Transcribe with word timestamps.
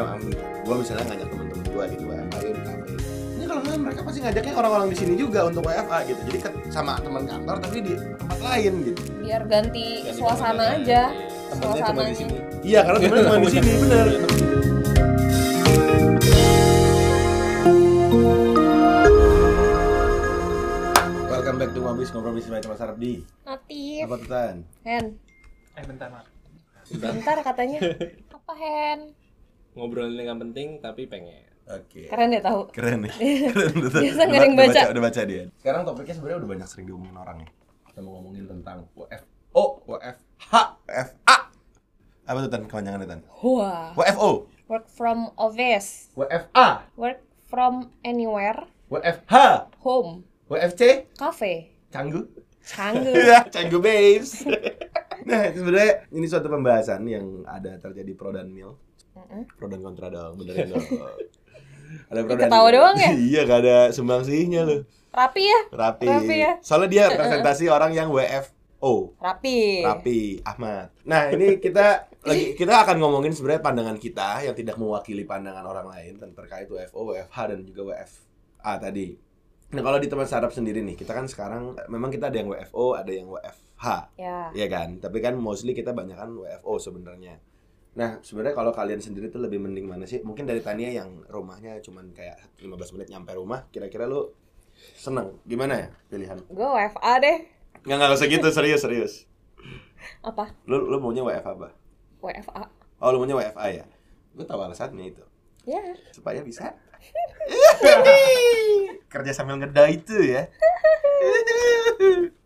misalnya 0.00 0.34
gue 0.60 0.74
misalnya 0.76 1.04
ngajak 1.06 1.28
temen-temen 1.28 1.66
gue 1.66 1.84
gitu 1.88 2.04
WFA 2.04 2.38
yuk 2.38 2.52
di 2.52 2.62
kafe 2.62 2.84
ini 3.30 3.44
kalau 3.46 3.60
nggak 3.60 3.78
mereka 3.78 4.00
pasti 4.02 4.18
ngajaknya 4.20 4.52
orang-orang 4.54 4.88
di 4.88 4.96
sini 4.96 5.12
juga 5.14 5.40
untuk 5.44 5.62
WFA 5.62 5.98
gitu. 6.04 6.20
Jadi 6.24 6.38
ke- 6.40 6.58
sama 6.68 6.98
teman 6.98 7.22
kantor 7.24 7.56
tapi 7.58 7.78
di 7.80 7.94
tempat 7.94 8.38
lain 8.40 8.72
gitu. 8.84 9.00
Biar 9.16 9.42
ganti, 9.44 9.86
Ganti 10.02 10.10
suasana 10.12 10.50
pemandangan. 10.74 10.82
aja. 10.82 11.02
Temennya 11.48 11.62
cuma 11.62 11.70
di 11.70 11.78
suasananya 11.80 12.14
sini. 12.14 12.36
Iya 12.60 12.80
karena 12.82 12.98
temennya 13.00 13.24
cuma 13.24 13.38
di 13.38 13.48
sini 13.48 13.70
bener. 13.78 14.06
Welcome 21.24 21.56
back 21.56 21.70
to 21.72 21.80
Ngobis 21.80 22.10
Ngobrol 22.10 22.34
Bisnis 22.34 22.50
by 22.50 22.60
Teman 22.60 22.76
Sarap 22.76 22.96
di 22.96 23.24
Natif 23.42 24.04
Apa 24.04 24.14
tuh 24.16 24.28
Tan? 24.28 24.56
Hen. 24.82 25.04
Eh 25.72 25.84
bentar 25.86 26.08
Mak. 26.10 26.24
bentar 26.90 27.36
katanya. 27.42 27.78
Apa 28.36 28.52
Hen 28.54 28.98
ngobrolin 29.78 30.18
yang 30.18 30.42
penting 30.42 30.82
tapi 30.82 31.06
pengen. 31.06 31.46
Oke. 31.68 32.08
Keren 32.08 32.32
deh 32.32 32.42
tahu. 32.42 32.60
Keren 32.72 33.06
nih. 33.06 33.12
Keren 33.52 33.72
tuh. 33.76 34.00
Biasa 34.02 34.20
nggak 34.24 34.40
ada 34.40 34.46
yang 34.48 34.56
baca. 34.56 34.80
Udah 34.90 35.02
baca 35.04 35.20
dia. 35.22 35.42
Sekarang 35.60 35.82
topiknya 35.84 36.14
sebenarnya 36.16 36.38
udah 36.42 36.50
banyak 36.50 36.66
sering 36.68 36.86
diomongin 36.88 37.16
orang 37.16 37.36
nih. 37.44 37.50
Kita 37.86 37.98
mau 38.00 38.12
ngomongin 38.18 38.44
tentang 38.48 38.88
WFO 38.96 39.64
WFH 39.84 40.52
WFA 40.86 41.36
Apa 42.28 42.38
tuh 42.44 42.50
Tan? 42.52 42.62
Kepanjangannya 42.68 43.08
Tan? 43.08 43.20
wah 43.40 43.92
WFO 43.96 44.30
work 44.68 44.86
from 44.88 45.32
office. 45.36 46.12
WFA 46.16 46.88
work 46.96 47.20
from 47.48 47.92
anywhere. 48.04 48.68
WFH 48.88 49.68
home. 49.80 50.24
WFC 50.48 51.08
cafe. 51.16 51.72
Canggu. 51.92 52.24
Canggu. 52.64 53.12
Ya, 53.28 53.44
Canggu 53.48 53.80
babes. 53.84 54.44
Nah, 55.24 55.48
itu 55.48 55.60
sebenarnya 55.64 56.08
ini 56.12 56.26
suatu 56.28 56.48
pembahasan 56.48 57.04
yang 57.04 57.44
ada 57.44 57.76
terjadi 57.80 58.12
pro 58.16 58.32
dan 58.32 58.48
mil 58.52 58.76
Mm-mm. 59.18 59.42
Pro 59.58 59.66
dan 59.66 59.80
kontra 59.82 60.06
dong, 60.06 60.38
benerin 60.38 60.70
dong 60.70 60.86
Ada 62.12 62.20
pro 62.22 62.34
Ih, 62.36 62.40
ketawa 62.46 62.68
doang 62.70 62.96
ya? 62.96 63.10
Iya, 63.32 63.40
gak 63.48 63.60
ada 63.66 63.76
sumbangsihnya 63.90 64.62
loh 64.62 64.80
rapi 65.18 65.42
ya 65.50 65.60
Rapi. 65.72 66.06
Rapi 66.06 66.36
ya? 66.36 66.52
Soalnya 66.62 66.88
dia 66.88 67.04
presentasi 67.18 67.66
orang 67.72 67.92
yang 67.96 68.08
WFO. 68.12 69.18
rapi 69.18 69.82
Rapi, 69.82 70.38
Ahmad. 70.46 70.94
Nah, 71.02 71.32
ini 71.34 71.58
kita 71.58 72.06
lagi 72.22 72.54
kita 72.54 72.86
akan 72.86 73.02
ngomongin 73.02 73.34
sebenarnya 73.34 73.62
pandangan 73.64 73.98
kita 73.98 74.46
yang 74.46 74.54
tidak 74.54 74.78
mewakili 74.78 75.26
pandangan 75.26 75.66
orang 75.66 75.90
lain 75.90 76.14
tentang 76.18 76.44
terkait 76.44 76.70
WFO, 76.70 77.10
WFH 77.10 77.38
dan 77.50 77.58
juga 77.66 77.94
WFA 77.94 78.72
tadi. 78.78 79.18
Nah, 79.68 79.82
kalau 79.84 79.98
di 80.00 80.08
teman 80.08 80.24
sarap 80.24 80.48
sendiri 80.54 80.80
nih, 80.80 80.96
kita 80.96 81.12
kan 81.12 81.28
sekarang 81.28 81.76
memang 81.92 82.08
kita 82.08 82.32
ada 82.32 82.40
yang 82.40 82.48
WFO, 82.48 82.96
ada 82.96 83.12
yang 83.12 83.28
WFH. 83.28 83.86
ya 84.16 84.48
Iya 84.56 84.66
kan? 84.72 84.96
Tapi 84.96 85.18
kan 85.20 85.36
mostly 85.36 85.76
kita 85.76 85.92
banyak 85.92 86.16
kan 86.16 86.32
WFO 86.32 86.80
sebenarnya. 86.80 87.36
Nah, 87.98 88.22
sebenarnya 88.22 88.54
kalau 88.54 88.70
kalian 88.70 89.02
sendiri 89.02 89.26
tuh 89.26 89.42
lebih 89.42 89.58
mending 89.58 89.90
mana 89.90 90.06
sih? 90.06 90.22
Mungkin 90.22 90.46
dari 90.46 90.62
Tania 90.62 90.94
yang 90.94 91.26
rumahnya 91.26 91.82
cuman 91.82 92.14
kayak 92.14 92.38
15 92.62 92.94
menit 92.94 93.08
nyampe 93.10 93.34
rumah, 93.34 93.66
kira-kira 93.74 94.06
lu 94.06 94.30
seneng 94.94 95.34
gimana 95.42 95.74
ya 95.74 95.88
pilihan? 96.06 96.38
gue 96.46 96.68
WFA 96.70 97.12
deh 97.18 97.38
Nggak, 97.82 97.96
nggak 97.98 98.14
usah 98.14 98.28
gitu, 98.30 98.46
serius, 98.54 98.80
serius. 98.86 99.12
apa 100.22 100.54
Lu, 100.70 100.86
lu 100.86 101.02
maunya 101.02 101.26
WFA 101.26 101.50
apa? 101.58 101.74
WFA 102.22 102.62
Oh, 103.02 103.10
lu 103.10 103.18
maunya 103.18 103.34
WFA 103.34 103.66
ya? 103.74 103.84
Gue 104.30 104.46
tahu 104.46 104.62
alasannya 104.62 105.10
itu. 105.10 105.22
ya 105.66 105.82
Supaya 106.14 106.38
bisa 106.46 106.70
kerja 109.08 109.32
sambil 109.32 109.56
ngeda 109.56 109.88
itu 109.88 110.16
ya. 110.20 110.48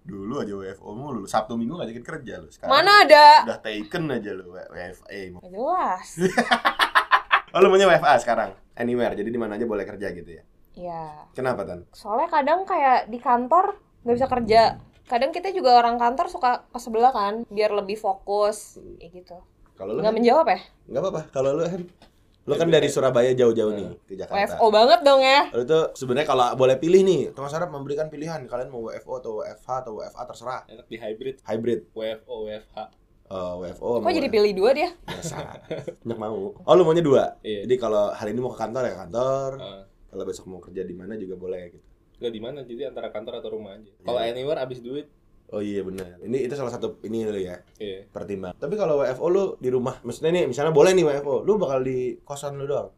Dulu 0.02 0.42
aja 0.42 0.52
WFO 0.58 0.90
mulu, 0.92 1.22
Sabtu 1.24 1.54
Minggu 1.54 1.78
ngajakin 1.78 2.04
kerja 2.04 2.42
lu. 2.42 2.50
Sekarang 2.50 2.74
mana 2.74 3.06
ada 3.06 3.46
udah 3.46 3.58
taken 3.62 4.10
aja 4.10 4.30
lu 4.34 4.50
WFA. 4.50 5.20
Jelas 5.46 6.08
Oh, 7.52 7.60
lu 7.60 7.68
maunya 7.68 7.84
WFA 7.84 8.16
sekarang? 8.16 8.56
Anywhere, 8.72 9.12
jadi 9.12 9.28
di 9.28 9.36
mana 9.36 9.60
aja 9.60 9.68
boleh 9.68 9.84
kerja 9.84 10.08
gitu 10.16 10.40
ya? 10.40 10.42
ya 10.72 11.28
Kenapa, 11.36 11.68
Tan? 11.68 11.84
soalnya 11.92 12.32
kadang 12.32 12.64
kayak 12.64 13.12
di 13.12 13.20
kantor 13.20 13.76
nggak 14.02 14.16
bisa 14.16 14.28
kerja 14.32 14.60
kadang 15.04 15.36
kita 15.36 15.52
juga 15.52 15.76
orang 15.76 16.00
kantor 16.00 16.32
suka 16.32 16.64
ke 16.64 16.78
sebelah 16.80 17.12
kan 17.12 17.44
biar 17.52 17.76
lebih 17.76 18.00
fokus 18.00 18.80
kayak 18.96 19.12
gitu 19.12 19.36
Kalau 19.76 19.92
lu 19.92 20.00
nggak 20.00 20.16
menjawab 20.16 20.48
ya 20.48 20.60
nggak 20.88 21.02
apa-apa. 21.04 21.22
Kalau 21.28 21.50
lu? 21.60 21.64
Lu 22.42 22.54
kan 22.54 22.66
dari 22.66 22.86
Surabaya 22.86 23.30
jauh-jauh 23.32 23.70
nih 23.70 23.86
ke 24.02 24.14
Jakarta. 24.14 24.58
WFO 24.58 24.66
banget 24.68 25.00
dong 25.00 25.20
ya 25.20 25.46
Lalu 25.48 25.62
itu 25.62 25.78
sebenarnya 25.94 26.26
kalau 26.26 26.46
boleh 26.52 26.74
pilih 26.74 27.00
nih, 27.00 27.20
Teman 27.30 27.46
Sarap 27.46 27.68
memberikan 27.68 28.06
pilihan 28.06 28.42
kalian 28.44 28.66
mau 28.66 28.82
WFO 28.84 29.12
atau 29.16 29.32
WFH 29.38 29.68
atau 29.80 29.92
WFA 29.96 30.22
terserah. 30.24 30.60
enak 30.66 30.86
di 30.86 30.96
hybrid 30.96 31.36
Hybrid. 31.40 31.80
WFO 31.92 32.34
WFH 32.44 32.78
Eh, 33.24 33.54
WFO 33.56 33.88
kok 33.98 34.12
jadi 34.12 34.28
pilih 34.28 34.52
dua 34.52 34.70
dia 34.72 34.90
biasa. 35.02 35.36
Banyak 36.02 36.18
mau. 36.20 36.52
Oh, 36.52 36.74
lu 36.74 36.82
maunya 36.82 37.00
dua. 37.00 37.40
Iya. 37.40 37.64
Jadi 37.64 37.74
kalau 37.76 38.10
hari 38.10 38.30
ini 38.30 38.40
mau 38.40 38.50
ke 38.50 38.60
kantor 38.60 38.82
ya 38.82 38.92
ke 38.92 39.00
kantor. 39.00 39.50
Ah, 39.56 39.82
Kalau 40.06 40.24
besok 40.26 40.44
mau 40.46 40.60
kerja 40.60 40.82
di 40.82 40.92
mana 40.92 41.16
juga 41.16 41.34
boleh 41.34 41.62
gitu. 41.70 41.86
nggak 42.18 42.28
di 42.28 42.38
mana 42.38 42.58
jadi 42.60 42.82
antara 42.86 43.08
kantor 43.08 43.40
atau 43.40 43.50
rumah 43.50 43.72
aja 43.72 43.90
kalau 43.98 44.14
Iya. 44.16 44.30
anywhere 44.30 44.60
abis 44.60 44.78
duit 44.78 45.10
Oh 45.52 45.60
iya 45.60 45.80
benar. 45.80 46.16
Ini 46.18 46.38
itu 46.42 46.54
salah 46.54 46.70
satu 46.70 46.96
ini 47.02 47.22
lu 47.22 47.36
ya. 47.36 47.60
iya 47.76 48.08
pertimbang. 48.08 48.52
Tapi 48.54 48.72
kalau 48.72 48.98
WFO 48.98 49.26
lu 49.26 49.44
di 49.56 49.68
rumah, 49.68 50.00
maksudnya 50.00 50.32
nih 50.32 50.44
misalnya 50.46 50.70
boleh 50.70 50.90
nih 50.90 51.04
WFO, 51.04 51.42
lu 51.42 51.56
bakal 51.56 51.80
di 51.80 52.16
kosan 52.20 52.56
lu 52.56 52.64
doang. 52.64 52.88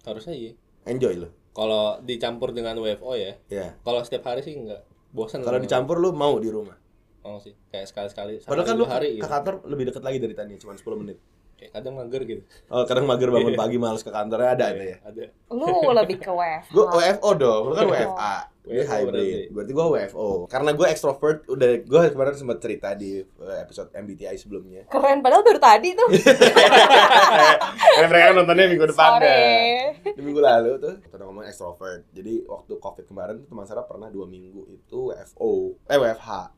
harusnya 0.00 0.32
iya 0.32 0.52
Enjoy 0.84 1.14
lu. 1.16 1.28
kalau 1.50 2.00
dicampur 2.00 2.50
dengan 2.50 2.74
WFO 2.74 3.12
ya 3.12 3.36
Ya. 3.46 3.76
kalau 3.78 4.00
setiap 4.00 4.24
hari 4.26 4.40
sih 4.40 4.56
nggak 4.56 4.82
bosan 5.10 5.42
Kalau 5.42 5.58
dicampur 5.58 5.98
lu 5.98 6.10
mau 6.10 6.36
di 6.36 6.48
rumah. 6.48 6.76
mau 7.20 7.36
sih 7.36 7.52
kayak 7.68 7.84
sekali 7.84 8.08
sekali 8.08 8.32
Padahal 8.40 8.64
kan 8.64 8.74
lu 8.74 8.86
hari 8.86 9.08
ke 9.12 9.20
gitu. 9.20 9.28
kantor 9.28 9.54
lebih 9.66 9.84
dekat 9.86 10.00
lagi 10.00 10.18
dari 10.18 10.32
Tania, 10.32 10.56
cuma 10.56 10.72
10 10.72 10.80
menit. 10.96 11.18
kayak 11.54 11.74
kadang 11.74 11.94
mager 11.94 12.22
gitu 12.24 12.42
Oh, 12.68 12.86
kadang 12.86 13.04
mager 13.04 13.28
bangun 13.28 13.52
Iya. 13.52 13.58
pagi 13.58 13.76
males 13.76 14.00
ke 14.00 14.08
kantornya 14.08 14.48
ada 14.48 14.64
ada 14.70 14.84
ya. 14.86 14.96
ada 15.02 15.22
lu 15.50 15.66
lebih 15.92 16.16
ke 16.16 16.30
WFH 16.30 16.70
Gue 16.70 16.84
WFO 16.88 17.30
dong, 17.34 17.62
lu 17.68 17.74
kan 17.74 17.84
WFA. 17.86 18.34
Gue 18.68 18.84
WFO 18.84 18.92
hybrid. 18.92 19.08
berarti. 19.08 19.48
Berarti 19.48 19.72
gue 19.72 19.86
WFO. 19.88 20.28
Karena 20.52 20.70
gue 20.76 20.86
extrovert, 20.92 21.38
udah 21.48 21.70
gue 21.80 22.00
kemarin 22.12 22.34
sempat 22.36 22.58
cerita 22.60 22.88
di 22.92 23.24
uh, 23.24 23.56
episode 23.58 23.88
MBTI 23.96 24.36
sebelumnya. 24.36 24.84
keren 24.92 25.24
padahal 25.24 25.40
baru 25.40 25.60
tadi 25.60 25.96
tuh 25.96 26.08
Karena 27.96 28.06
mereka 28.08 28.24
kan 28.28 28.34
nontonnya 28.36 28.66
minggu 28.68 28.86
depan 28.92 29.08
sorry 29.16 30.12
Di 30.12 30.20
minggu 30.20 30.40
lalu 30.44 30.70
tuh 30.76 30.94
kita 31.00 31.14
udah 31.16 31.26
ngomongin 31.32 31.48
extrovert. 31.48 32.04
Jadi 32.12 32.44
waktu 32.44 32.72
covid 32.76 33.04
kemarin 33.08 33.40
tuh 33.40 33.46
teman 33.48 33.64
Sarah 33.64 33.88
pernah 33.88 34.12
dua 34.12 34.28
minggu 34.28 34.68
itu 34.68 35.08
WFO, 35.08 35.80
eh 35.88 35.96
WFH. 35.96 36.57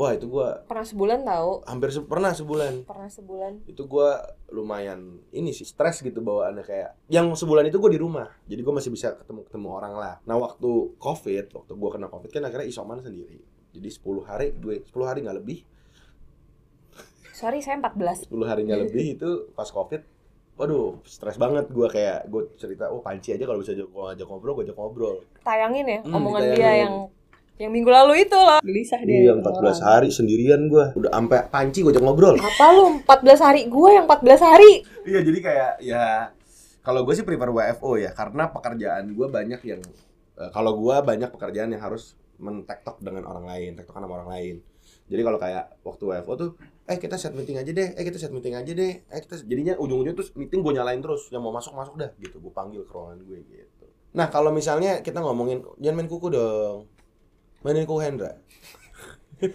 Wah 0.00 0.16
itu 0.16 0.26
gue 0.26 0.48
pernah 0.64 0.80
sebulan 0.82 1.20
tahu 1.22 1.50
hampir 1.62 1.92
se- 1.92 2.00
pernah 2.02 2.32
sebulan. 2.32 2.74
pernah 2.82 3.04
sebulan 3.06 3.52
Itu 3.66 3.84
gue 3.84 4.08
lumayan 4.48 5.20
ini 5.30 5.52
sih 5.52 5.62
stres 5.62 6.00
gitu 6.00 6.18
bawaannya 6.18 6.64
kayak. 6.64 6.90
Yang 7.06 7.36
sebulan 7.36 7.68
itu 7.68 7.76
gue 7.76 7.92
di 7.92 8.00
rumah, 8.00 8.32
jadi 8.42 8.56
gue 8.58 8.72
masih 8.72 8.88
bisa 8.88 9.12
ketemu 9.14 9.44
ketemu 9.44 9.68
orang 9.70 9.92
lah. 9.94 10.14
Nah 10.24 10.40
waktu 10.40 10.70
covid, 10.96 11.52
waktu 11.52 11.72
gue 11.74 11.90
kena 11.90 12.08
covid 12.08 12.30
kan 12.30 12.42
akhirnya 12.42 12.64
isoman 12.66 12.98
sendiri. 12.98 13.44
Jadi 13.70 13.88
10 13.88 14.24
hari, 14.24 14.46
gue 14.52 14.80
10 14.82 15.04
hari 15.04 15.20
nggak 15.20 15.36
lebih, 15.36 15.58
sorry 17.30 17.60
saya 17.60 17.76
14 17.78 18.24
10 18.26 18.40
hari 18.42 18.60
nggak 18.62 18.80
lebih 18.82 19.04
itu 19.14 19.30
pas 19.52 19.64
covid 19.66 20.02
waduh 20.56 21.00
stres 21.04 21.36
banget 21.36 21.68
gue 21.68 21.88
kayak 21.88 22.28
gue 22.28 22.52
cerita 22.54 22.88
oh 22.88 23.00
panci 23.00 23.32
aja 23.32 23.44
kalau 23.44 23.56
bisa 23.58 23.72
ajak 23.72 23.88
ngajak 23.88 24.26
ngobrol 24.28 24.52
gue 24.54 24.64
ajak 24.68 24.76
ngobrol 24.76 25.16
tayangin 25.40 25.86
ya 25.86 25.98
Hmm, 26.02 26.14
omongan 26.14 26.40
dia 26.42 26.52
ditayangin. 26.52 26.80
yang 26.82 26.94
yang 27.60 27.76
minggu 27.76 27.92
lalu 27.92 28.24
itu 28.24 28.32
loh. 28.32 28.64
Gelisah 28.64 29.04
dia. 29.04 29.28
Iya 29.28 29.32
14 29.36 29.84
hari 29.84 30.08
sendirian 30.08 30.64
gue 30.72 30.96
udah 30.96 31.12
sampai 31.12 31.44
panci 31.52 31.84
gue 31.84 31.92
ajak 31.92 32.00
ngobrol. 32.00 32.40
Apa 32.40 32.66
lu? 32.72 33.04
14 33.04 33.36
hari 33.44 33.60
gue 33.68 33.90
yang 33.92 34.08
14 34.08 34.40
hari. 34.40 34.72
Iya 35.04 35.20
jadi 35.20 35.38
kayak 35.44 35.72
ya 35.84 36.04
kalau 36.80 37.04
gue 37.04 37.12
sih 37.12 37.24
prefer 37.28 37.52
WFO 37.52 38.00
ya 38.00 38.16
karena 38.16 38.48
pekerjaan 38.48 39.12
gue 39.12 39.26
banyak 39.28 39.60
yang 39.68 39.80
eh, 40.40 40.50
kalau 40.56 40.72
gue 40.80 40.96
banyak 41.04 41.28
pekerjaan 41.28 41.76
yang 41.76 41.84
harus 41.84 42.16
mentektok 42.40 43.04
dengan 43.04 43.28
orang 43.28 43.44
lain 43.44 43.76
tektokan 43.76 44.08
sama 44.08 44.24
orang 44.24 44.32
lain. 44.32 44.56
Jadi 45.12 45.20
kalau 45.20 45.36
kayak 45.36 45.84
waktu 45.84 46.02
WFO 46.08 46.32
tuh 46.40 46.50
eh 46.88 46.96
kita 46.96 47.20
set 47.20 47.36
meeting 47.36 47.60
aja 47.60 47.76
deh 47.76 47.92
eh 47.92 48.04
kita 48.08 48.16
set 48.16 48.32
meeting 48.32 48.56
aja 48.56 48.72
deh 48.72 49.04
eh 49.04 49.20
kita 49.20 49.36
jadinya 49.44 49.76
ujung-ujungnya 49.76 50.16
terus 50.16 50.32
meeting 50.32 50.64
gue 50.64 50.72
nyalain 50.80 51.04
terus 51.04 51.28
yang 51.28 51.44
mau 51.44 51.52
masuk 51.52 51.76
masuk 51.76 52.00
dah 52.00 52.08
gitu 52.16 52.40
gue 52.40 52.52
panggil 52.56 52.88
ke 52.88 52.92
ruangan 52.96 53.20
gue 53.20 53.44
gitu. 53.44 53.84
Nah 54.16 54.32
kalau 54.32 54.48
misalnya 54.48 55.04
kita 55.04 55.20
ngomongin 55.20 55.60
jangan 55.76 56.00
main 56.00 56.08
kuku 56.08 56.32
dong 56.32 56.88
mainin 57.64 57.84
kuku 57.88 58.00
Hendra 58.00 58.32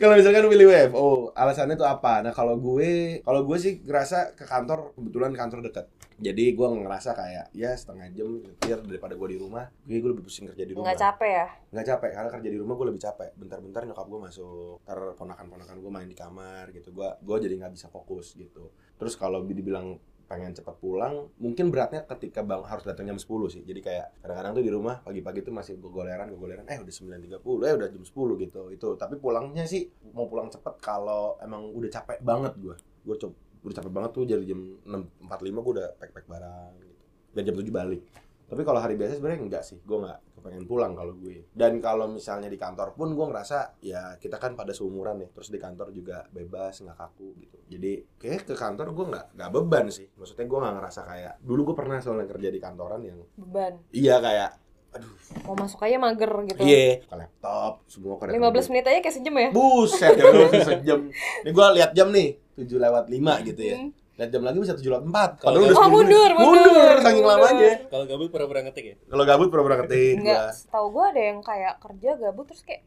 kalau 0.00 0.14
misalkan 0.14 0.46
pilih 0.46 0.68
WFO 0.70 1.34
alasannya 1.34 1.74
tuh 1.74 1.88
apa? 1.88 2.22
Nah 2.22 2.30
kalau 2.30 2.54
gue 2.60 3.18
kalau 3.26 3.42
gue 3.42 3.58
sih 3.58 3.82
ngerasa 3.82 4.38
ke 4.38 4.46
kantor 4.46 4.94
kebetulan 4.94 5.32
kantor 5.34 5.58
dekat 5.66 5.90
jadi 6.16 6.56
gue 6.56 6.68
ngerasa 6.80 7.12
kayak 7.12 7.52
ya 7.52 7.76
setengah 7.76 8.08
jam 8.16 8.40
nyetir 8.40 8.80
daripada 8.88 9.12
gue 9.12 9.28
di 9.36 9.38
rumah 9.40 9.68
gue 9.84 10.00
gue 10.00 10.10
lebih 10.16 10.24
pusing 10.24 10.48
kerja 10.48 10.64
di 10.64 10.72
rumah. 10.72 10.88
Nggak 10.88 11.00
capek 11.00 11.30
ya? 11.30 11.46
Nggak 11.76 11.86
capek 11.92 12.10
karena 12.16 12.30
kerja 12.32 12.48
di 12.48 12.58
rumah 12.58 12.74
gue 12.76 12.86
lebih 12.88 13.02
capek. 13.04 13.30
Bentar-bentar 13.36 13.80
nyokap 13.84 14.06
gue 14.08 14.20
masuk 14.24 14.80
ntar 14.88 14.98
ponakan-ponakan 15.20 15.76
gue 15.76 15.92
main 15.92 16.08
di 16.08 16.16
kamar 16.16 16.72
gitu. 16.72 16.88
Gue 16.96 17.08
gue 17.20 17.36
jadi 17.44 17.54
nggak 17.60 17.72
bisa 17.76 17.92
fokus 17.92 18.32
gitu. 18.32 18.72
Terus 18.96 19.12
kalau 19.20 19.44
dibilang 19.44 20.00
pengen 20.26 20.50
cepat 20.54 20.74
pulang 20.82 21.30
mungkin 21.38 21.70
beratnya 21.70 22.02
ketika 22.02 22.42
bang 22.42 22.66
harus 22.66 22.82
datang 22.82 23.06
jam 23.06 23.18
10 23.18 23.26
sih. 23.50 23.62
Jadi 23.62 23.80
kayak 23.82 24.22
kadang-kadang 24.22 24.52
tuh 24.58 24.64
di 24.66 24.72
rumah 24.74 24.98
pagi-pagi 25.02 25.46
tuh 25.46 25.54
masih 25.54 25.78
gogoleran 25.78 26.30
gogoleran. 26.34 26.66
Eh 26.66 26.78
udah 26.82 26.94
9.30 26.94 27.66
eh 27.66 27.74
udah 27.78 27.88
jam 27.88 28.02
10 28.02 28.42
gitu 28.42 28.62
itu. 28.74 28.88
Tapi 28.98 29.14
pulangnya 29.22 29.64
sih 29.64 29.86
mau 30.14 30.26
pulang 30.26 30.50
cepet 30.50 30.74
kalau 30.82 31.38
emang 31.38 31.70
udah 31.70 31.90
capek 31.90 32.18
banget 32.22 32.54
gue 32.58 32.74
gue 33.06 33.16
coba 33.22 33.34
udah 33.66 33.76
capek 33.82 33.92
banget 33.94 34.10
tuh 34.14 34.24
jadi 34.26 34.42
jam 34.46 34.60
6.45 34.86 35.64
gue 35.66 35.72
udah 35.78 35.88
pack-pack 35.98 36.26
barang 36.30 36.72
gitu. 36.82 36.94
dan 37.34 37.42
jam 37.46 37.54
7 37.58 37.70
balik 37.74 38.02
tapi 38.46 38.62
kalau 38.62 38.78
hari 38.78 38.94
biasa 38.94 39.18
sebenarnya 39.18 39.42
enggak 39.42 39.64
sih. 39.66 39.82
Gue 39.82 40.06
nggak 40.06 40.38
kepengen 40.38 40.64
pulang 40.70 40.94
kalau 40.94 41.18
gue. 41.18 41.50
Dan 41.50 41.82
kalau 41.82 42.06
misalnya 42.06 42.46
di 42.46 42.54
kantor 42.54 42.94
pun 42.94 43.10
gue 43.10 43.26
ngerasa 43.26 43.82
ya 43.82 44.14
kita 44.22 44.38
kan 44.38 44.54
pada 44.54 44.70
seumuran 44.70 45.26
ya. 45.26 45.28
Terus 45.34 45.50
di 45.50 45.58
kantor 45.58 45.90
juga 45.90 46.22
bebas 46.30 46.78
nggak 46.78 46.94
kaku 46.94 47.28
gitu. 47.42 47.58
Jadi 47.66 47.92
kayak 48.14 48.46
ke 48.46 48.54
kantor 48.54 48.94
gue 48.94 49.06
nggak 49.10 49.26
nggak 49.34 49.50
beban 49.50 49.86
sih. 49.90 50.06
Maksudnya 50.14 50.46
gue 50.46 50.58
nggak 50.62 50.74
ngerasa 50.78 51.00
kayak 51.02 51.34
dulu 51.42 51.60
gue 51.72 51.76
pernah 51.76 51.98
soalnya 51.98 52.26
kerja 52.30 52.48
di 52.54 52.60
kantoran 52.62 53.00
yang 53.02 53.18
beban. 53.34 53.82
Iya 53.90 54.22
kayak 54.22 54.50
aduh. 54.94 55.14
Mau 55.42 55.56
masuk 55.58 55.82
aja 55.82 55.98
mager 55.98 56.32
gitu. 56.46 56.60
Iya. 56.62 57.02
Ke 57.02 57.16
laptop 57.18 57.82
semua 57.90 58.14
ke 58.22 58.30
15 58.30 58.70
menit 58.70 58.86
aja 58.86 58.98
kayak 59.02 59.16
sejam 59.18 59.34
ya? 59.34 59.50
Buset 59.50 60.14
ya 60.14 60.62
sejam. 60.62 61.10
Ini 61.42 61.50
gue 61.50 61.66
lihat 61.82 61.90
jam 61.98 62.14
nih 62.14 62.38
7 62.54 62.78
lewat 62.78 63.04
5 63.10 63.48
gitu 63.50 63.62
ya. 63.66 63.76
Hmm. 63.82 63.90
Lihat 64.16 64.30
jam 64.30 64.42
lagi 64.42 64.56
bisa 64.56 64.72
7 64.72 64.80
lewat 64.82 65.04
4 65.04 65.44
Kalau 65.44 65.56
udah 65.58 65.68
Oh, 65.68 65.76
10 65.76 65.76
menit. 65.76 65.92
mundur, 65.92 66.30
mundur, 66.32 66.64
mundur. 66.66 66.96
saking 66.98 67.20
lamanya 67.22 67.70
Kalau 67.86 68.04
gabut 68.06 68.28
pura-pura 68.28 68.60
ngetik 68.62 68.84
ya. 68.86 68.94
kalau 69.06 69.24
gabut 69.24 69.48
pura-pura 69.48 69.76
ketik 69.78 70.16
Enggak, 70.18 70.40
gua 70.42 70.52
setahu 70.52 70.86
gue 70.90 71.04
ada 71.06 71.22
yang 71.22 71.38
kayak 71.40 71.74
kerja 71.78 72.10
gabut 72.16 72.44
terus 72.46 72.62
kayak 72.62 72.82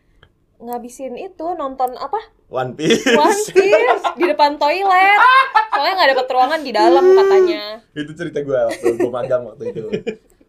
ngabisin 0.59 1.15
itu 1.15 1.45
nonton 1.53 1.95
apa? 1.95 2.19
One 2.49 2.73
Piece 2.73 3.05
One 3.15 3.31
Piece. 3.47 4.03
Di 4.11 4.25
depan 4.25 4.57
toilet. 4.57 5.19
Soalnya 5.69 5.93
nggak 5.95 6.09
dapet 6.11 6.27
ruangan 6.27 6.59
di 6.59 6.71
dalam 6.73 7.05
katanya. 7.15 7.63
Itu 7.93 8.11
cerita 8.11 8.41
gue 8.41 8.59
waktu 8.65 8.87
gue 8.93 9.07
magang 9.09 9.45
waktu 9.45 9.63
itu. 9.69 9.85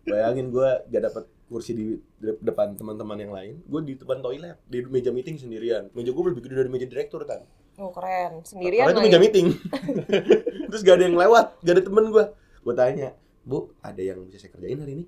Bayangin 0.03 0.49
gue 0.49 0.67
gak 0.89 1.03
dapet 1.05 1.25
kursi 1.47 1.71
di 1.73 1.87
de- 2.17 2.41
depan 2.41 2.75
teman-teman 2.75 3.15
yang 3.17 3.31
lain. 3.31 3.63
Gue 3.63 3.81
di 3.85 3.95
depan 3.95 4.19
toilet 4.19 4.59
di 4.65 4.83
meja 4.85 5.13
meeting 5.13 5.37
sendirian. 5.37 5.93
Meja 5.93 6.11
gue 6.11 6.25
lebih 6.27 6.43
gede 6.43 6.57
dari 6.57 6.71
meja 6.71 6.87
direktur 6.87 7.23
kan 7.23 7.45
oh 7.79 7.89
keren. 7.91 8.43
Sendirian 8.43 8.85
karena 8.85 8.93
itu 8.93 9.05
meja 9.07 9.19
meeting 9.19 9.47
terus 10.71 10.87
gak 10.87 11.03
ada 11.03 11.05
yang 11.11 11.19
lewat 11.19 11.61
gak 11.67 11.75
ada 11.77 11.83
temen 11.83 12.05
gue 12.09 12.25
gue 12.61 12.75
tanya 12.77 13.11
bu 13.45 13.73
ada 13.81 14.01
yang 14.01 14.21
bisa 14.29 14.47
saya 14.47 14.53
kerjain 14.53 14.79
hari 14.81 14.93
ini? 15.01 15.05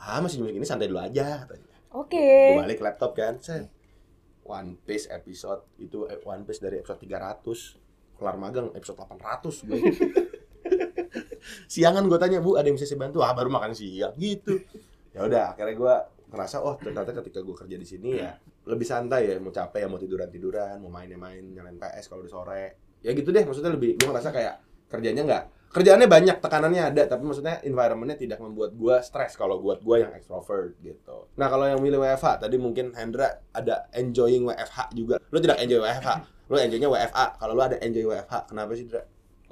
Ah 0.00 0.18
masih 0.18 0.40
jam 0.40 0.50
segini 0.50 0.66
santai 0.66 0.90
dulu 0.90 1.00
aja 1.00 1.44
katanya. 1.46 1.76
Oke. 1.94 2.18
Gue 2.52 2.60
balik 2.64 2.78
ke 2.80 2.84
laptop 2.84 3.12
kan 3.14 3.38
saya 3.38 3.68
One 4.44 4.76
Piece 4.82 5.08
episode 5.08 5.64
itu 5.80 6.08
eh, 6.10 6.20
One 6.24 6.44
Piece 6.44 6.60
dari 6.60 6.80
episode 6.80 7.00
300 7.00 8.18
kelar 8.18 8.36
magang 8.38 8.70
episode 8.74 8.98
800 8.98 9.66
gue 9.66 9.78
siangan 11.72 12.06
gue 12.06 12.18
tanya 12.18 12.38
bu 12.40 12.56
ada 12.56 12.66
yang 12.66 12.76
bisa 12.76 12.88
saya 12.88 13.00
bantu? 13.00 13.22
Ah 13.22 13.32
baru 13.36 13.52
makan 13.52 13.76
siang 13.76 14.16
gitu. 14.16 14.58
Ya 15.14 15.28
udah 15.28 15.54
akhirnya 15.54 15.76
gue 15.76 15.94
ngerasa 16.34 16.64
oh 16.64 16.74
ternyata 16.80 17.14
ketika 17.14 17.44
gue 17.46 17.54
kerja 17.54 17.76
di 17.78 17.86
sini 17.86 18.18
ya 18.18 18.34
lebih 18.64 18.88
santai 18.88 19.28
ya 19.30 19.36
mau 19.38 19.54
capek 19.54 19.86
ya 19.86 19.88
mau 19.92 20.00
tiduran 20.00 20.26
tiduran 20.32 20.82
mau 20.82 20.90
main 20.90 21.12
main 21.14 21.44
nyalain 21.52 21.78
PS 21.78 22.10
kalau 22.10 22.26
udah 22.26 22.32
sore. 22.32 22.64
Ya 23.04 23.12
gitu 23.12 23.30
deh 23.30 23.44
maksudnya 23.44 23.70
lebih 23.70 24.00
gue 24.00 24.08
ngerasa 24.08 24.32
kayak 24.32 24.73
kerjanya 24.94 25.22
nggak 25.26 25.44
kerjaannya 25.74 26.06
banyak 26.06 26.36
tekanannya 26.38 26.82
ada 26.94 27.02
tapi 27.10 27.26
maksudnya 27.26 27.58
environmentnya 27.66 28.14
tidak 28.14 28.38
membuat 28.38 28.78
gue 28.78 28.96
stres 29.02 29.34
kalau 29.34 29.58
buat 29.58 29.82
gue 29.82 30.06
yang 30.06 30.14
extrovert 30.14 30.78
gitu. 30.78 31.26
Nah 31.34 31.50
kalau 31.50 31.66
yang 31.66 31.82
milih 31.82 31.98
WFH 31.98 32.46
tadi 32.46 32.56
mungkin 32.62 32.94
Hendra 32.94 33.42
ada 33.50 33.90
enjoying 33.90 34.46
WFH 34.46 34.94
juga. 34.94 35.18
Lu 35.34 35.42
tidak 35.42 35.58
enjoy 35.58 35.82
WFH 35.82 36.34
lu 36.44 36.60
enjoynya 36.60 36.88
WFA 36.92 37.40
kalau 37.40 37.56
lu 37.56 37.62
ada 37.64 37.76
enjoy 37.80 38.04
WFH 38.04 38.52
kenapa 38.52 38.76
sih 38.76 38.84
Dra? 38.84 39.00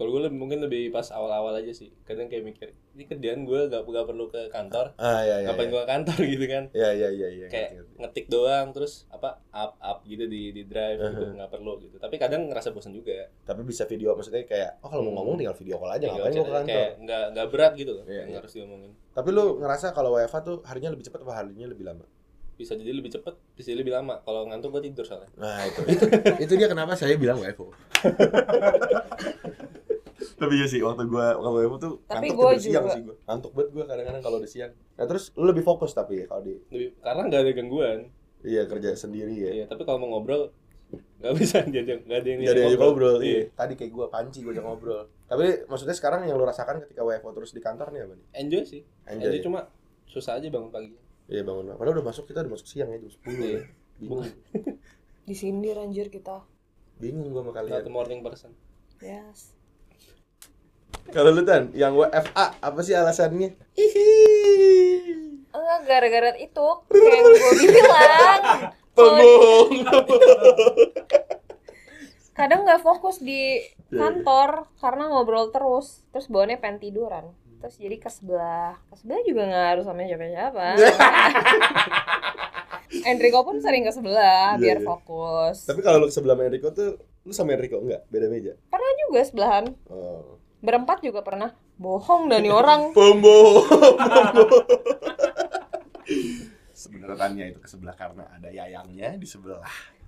Kalau 0.03 0.11
gue 0.11 0.23
lebih, 0.25 0.35
mungkin 0.37 0.59
lebih 0.59 0.91
pas 0.91 1.07
awal-awal 1.09 1.55
aja 1.55 1.71
sih. 1.71 1.95
Kadang 2.03 2.27
kayak 2.27 2.43
mikir, 2.43 2.69
ini 2.93 3.07
kerjaan 3.07 3.43
gue 3.43 3.61
gak, 3.67 3.81
gak 3.81 4.03
perlu 4.05 4.27
ke 4.27 4.51
kantor. 4.51 4.99
ah 4.99 5.23
ya 5.23 5.39
ya 5.39 5.49
Ngapain 5.49 5.63
ya 5.63 5.71
gue 5.71 5.81
ke 5.81 5.89
kantor 5.89 6.19
gitu 6.35 6.45
kan? 6.45 6.65
ya 6.73 6.91
ya 6.91 7.09
ya, 7.09 7.29
ya, 7.31 7.47
kayak 7.47 7.71
ngerti, 7.71 7.77
ngerti. 7.79 8.01
ngetik 8.03 8.27
doang 8.27 8.67
terus 8.73 8.93
apa 9.09 9.31
up 9.49 9.79
up 9.79 9.99
gitu 10.03 10.27
di 10.27 10.51
di 10.51 10.63
drive 10.65 10.99
gitu 10.99 11.11
Uh-huh. 11.15 11.37
nggak 11.37 11.51
perlu 11.51 11.73
gitu 11.79 11.97
tapi 11.97 12.17
kadang 12.17 12.49
ngerasa 12.49 12.73
bosan 12.73 12.91
juga 12.91 13.15
tapi 13.43 13.63
bisa 13.63 13.85
video 13.85 14.11
maksudnya 14.13 14.43
kayak 14.43 14.81
oh 14.81 14.89
kalau 14.89 15.05
mau 15.05 15.21
ngomong 15.21 15.37
tinggal 15.37 15.55
video 15.55 15.77
call 15.77 15.93
aja 15.93 16.09
ngapain 16.09 16.33
gua 16.33 16.43
ke 16.43 16.51
kantor 16.51 16.67
kayak 16.67 16.91
nggak 16.99 17.25
nggak 17.31 17.47
berat 17.49 17.73
gitu 17.75 17.93
loh 17.93 18.05
Iya, 18.05 18.23
iya. 18.25 18.37
harus 18.37 18.51
diomongin 18.51 18.91
tapi 19.11 19.29
lu 19.31 19.45
ngerasa 19.57 19.87
kalau 19.91 20.11
WFH 20.13 20.37
tuh 20.43 20.57
harinya 20.65 20.91
lebih 20.91 21.05
cepat 21.05 21.21
apa 21.21 21.33
harinya 21.37 21.67
lebih 21.67 21.85
lama 21.85 22.05
bisa 22.53 22.73
jadi 22.75 22.91
lebih 22.91 23.11
cepet 23.11 23.35
bisa 23.53 23.67
jadi 23.69 23.81
lebih 23.81 23.93
lama 23.93 24.19
kalau 24.21 24.45
ngantuk 24.45 24.73
gue 24.73 24.83
tidur 24.85 25.05
soalnya 25.05 25.29
Nah 25.37 25.63
itu 25.65 25.81
itu 25.89 26.05
itu 26.41 26.53
dia 26.55 26.67
kenapa 26.67 26.93
saya 26.93 27.15
bilang 27.15 27.39
WFO. 27.39 27.69
Tapi 30.43 30.55
ya 30.55 30.67
sih 30.67 30.81
waktu 30.81 31.07
gua 31.07 31.27
kalau 31.35 31.55
WFO 31.57 31.77
tuh 31.79 31.93
Tapi 32.05 32.27
gua 32.31 32.51
tidur 32.51 32.61
siang 32.61 32.83
juga. 32.83 32.93
sih 32.93 33.03
gua. 33.03 33.17
Ngantuk 33.23 33.51
banget 33.53 33.69
gua 33.71 33.85
kadang-kadang 33.87 34.21
kalau 34.21 34.37
udah 34.37 34.51
siang. 34.51 34.73
Nah 34.93 35.05
terus 35.05 35.25
lu 35.33 35.45
lebih 35.45 35.63
fokus 35.63 35.91
tapi 35.93 36.13
ya 36.17 36.25
kalau 36.27 36.43
di 36.43 36.59
lebih 36.69 36.89
karena 36.99 37.23
nggak 37.25 37.41
ada 37.41 37.53
gangguan 37.53 37.99
iya 38.43 38.63
kerja 38.65 38.91
sendiri 38.93 39.31
ya. 39.33 39.51
iya 39.53 39.65
tapi 39.65 39.83
kalau 39.83 39.99
mau 39.99 40.11
ngobrol 40.13 40.51
nggak 40.93 41.35
bisa 41.35 41.63
diajak 41.65 42.03
nggak 42.05 42.19
ada 42.19 42.29
yang 42.29 42.41
Jadi 42.45 42.61
aja 42.61 42.77
ngobrol. 42.77 43.17
iya 43.19 43.31
Iya. 43.33 43.43
Tadi 43.55 43.73
kayak 43.75 43.91
gua 43.91 44.07
panci 44.09 44.39
gua 44.41 44.51
ajak 44.51 44.65
ngobrol. 44.65 45.03
Tapi 45.25 45.45
maksudnya 45.65 45.95
sekarang 45.95 46.21
yang 46.25 46.35
lu 46.35 46.43
rasakan 46.43 46.83
ketika 46.83 47.01
WFO 47.01 47.31
terus 47.33 47.51
di 47.51 47.61
kantor 47.61 47.89
nih 47.89 48.03
apa 48.03 48.13
nih? 48.13 48.27
enjoy 48.37 48.63
sih 48.63 48.83
Enjoy. 49.07 49.31
enjoy 49.31 49.41
cuma 49.41 49.61
susah 50.05 50.37
aja 50.37 50.47
bangun 50.47 50.69
pagi 50.69 50.93
Iya 51.25 51.41
bangun. 51.43 51.73
Padahal 51.73 51.95
udah 51.97 52.05
masuk 52.05 52.27
kita 52.27 52.43
udah 52.43 52.53
masuk 52.53 52.67
siang 52.67 52.91
ya 52.91 52.99
jam 52.99 53.09
10 53.09 53.23
ya. 53.33 53.47
Iya. 53.47 53.61
Bingung. 53.97 54.27
disindir 55.23 55.77
anjir 55.77 56.09
kita 56.09 56.43
Bingung 56.99 57.31
gua 57.31 57.41
sama 57.41 57.51
not 57.53 57.57
kalian. 57.57 57.81
a 57.81 57.91
morning 57.91 58.21
person 58.21 58.51
yes 58.99 59.55
Kalau 61.13 61.31
lu 61.31 61.43
Tan, 61.43 61.69
yang 61.73 61.93
WFA 61.93 62.57
apa 62.57 62.81
sih 62.81 62.93
alasannya? 62.93 63.53
Hihi. 63.73 64.11
enggak 65.53 65.81
gara-gara 65.85 66.33
itu 66.37 66.67
kayak 66.87 67.13
yang 67.13 67.27
gue 67.31 67.53
bilang 67.63 68.41
Pembohong. 68.97 69.71
kadang 72.33 72.65
nggak 72.65 72.81
fokus 72.81 73.21
di 73.21 73.61
Iya, 73.87 74.01
kantor 74.01 74.73
karena 74.81 75.05
ngobrol 75.07 75.53
terus 75.53 76.01
terus 76.09 76.25
bawaannya 76.27 76.57
pengen 76.57 76.81
tiduran 76.81 77.25
terus 77.59 77.77
jadi 77.77 77.93
ke 77.95 78.09
sebelah 78.09 78.81
ke 78.83 78.97
sebelah 78.97 79.21
juga 79.23 79.43
nggak 79.45 79.67
harus 79.71 79.85
sama 79.85 80.01
siapa-siapa 80.03 80.67
Enrico 83.07 83.41
pun 83.43 83.61
sering 83.61 83.85
ke 83.85 83.93
sebelah 83.93 84.57
Iya, 84.57 84.61
biar 84.63 84.79
iya. 84.81 84.87
fokus 84.87 85.57
Tapi 85.65 85.81
kalau 85.81 86.01
lu 86.01 86.09
ke 86.09 86.15
sebelah 86.15 86.37
Enrico 86.39 86.69
tuh 86.71 86.97
lu 87.23 87.33
sama 87.33 87.53
Enrico 87.53 87.79
enggak? 87.79 88.09
Beda 88.09 88.27
meja. 88.27 88.57
pernah 88.67 88.93
juga 88.99 89.21
sebelahan 89.23 89.65
Oh. 89.87 90.41
Berempat 90.63 91.03
juga 91.03 91.21
pernah 91.21 91.51
bohong 91.77 92.31
dan 92.31 92.47
nih 92.47 92.55
orang 92.55 92.91
Pembohong. 92.97 93.67
Sebenarnya 96.73 97.45
itu 97.51 97.59
ke 97.59 97.69
sebelah 97.69 97.95
karena 97.95 98.27
ada 98.31 98.49
yayangnya 98.49 99.19
di 99.19 99.27
sebelah. 99.27 99.63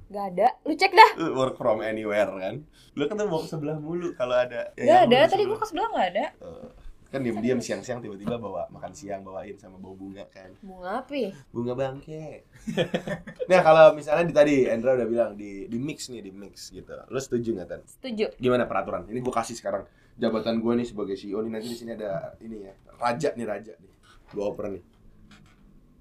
nggak 0.04 0.26
ada 0.37 0.49
lu 0.68 0.76
cek 0.76 0.92
dah 0.92 1.11
Uh, 1.16 1.32
Work 1.32 1.56
from 1.56 1.80
anywhere 1.80 2.28
kan. 2.28 2.61
Lu 2.92 3.08
kan 3.08 3.16
tuh 3.16 3.26
mau 3.26 3.40
ke 3.40 3.49
sebelah 3.49 3.80
mulu 3.80 4.12
kalau 4.14 4.37
ada 4.37 4.70
yayang 4.76 5.08
ada 5.11 5.26
tadi 5.26 5.42
gua 5.44 5.58
ke 5.58 5.66
sebelah 5.66 5.88
nggak 5.90 6.08
ada 6.12 6.25
Eh, 6.44 6.68
kan 7.08 7.23
diam-diam 7.23 7.58
siang-siang 7.58 8.02
tiba-tiba 8.02 8.37
bawa 8.37 8.66
makan 8.68 8.92
siang 8.92 9.23
bawain 9.25 9.56
sama 9.56 9.80
bawa 9.80 9.94
bunga 9.96 10.25
kan. 10.28 10.50
bunga 10.61 11.00
api 11.00 11.32
Bunga 11.50 11.73
bangke. 11.73 12.42
nah, 13.50 13.61
kalau 13.62 13.94
misalnya 13.96 14.25
di 14.28 14.34
tadi 14.34 14.54
Endra 14.68 14.92
udah 14.92 15.08
bilang 15.08 15.30
di 15.34 15.64
di 15.66 15.78
mix 15.80 16.12
nih, 16.12 16.20
di 16.20 16.30
mix 16.30 16.68
gitu. 16.68 16.92
Lu 17.08 17.18
setuju 17.18 17.54
nggak 17.56 17.68
Tan? 17.70 17.80
setuju 17.88 18.26
gimana 18.37 18.68
peraturan? 18.68 19.08
Ini 19.08 19.18
gue 19.18 19.34
kasih 19.34 19.56
sekarang 19.56 19.88
jabatan 20.14 20.62
gue 20.62 20.73
nih 20.78 20.87
sebagai 20.87 21.14
CEO 21.14 21.42
nih 21.42 21.50
nanti 21.50 21.68
di 21.68 21.78
sini 21.78 21.90
ada 21.94 22.38
ini 22.38 22.62
ya 22.62 22.73
raja 22.97 23.28
nih 23.35 23.47
raja 23.47 23.73
nih 23.75 23.92
gue 24.30 24.44
oper 24.44 24.66
nih. 24.71 24.83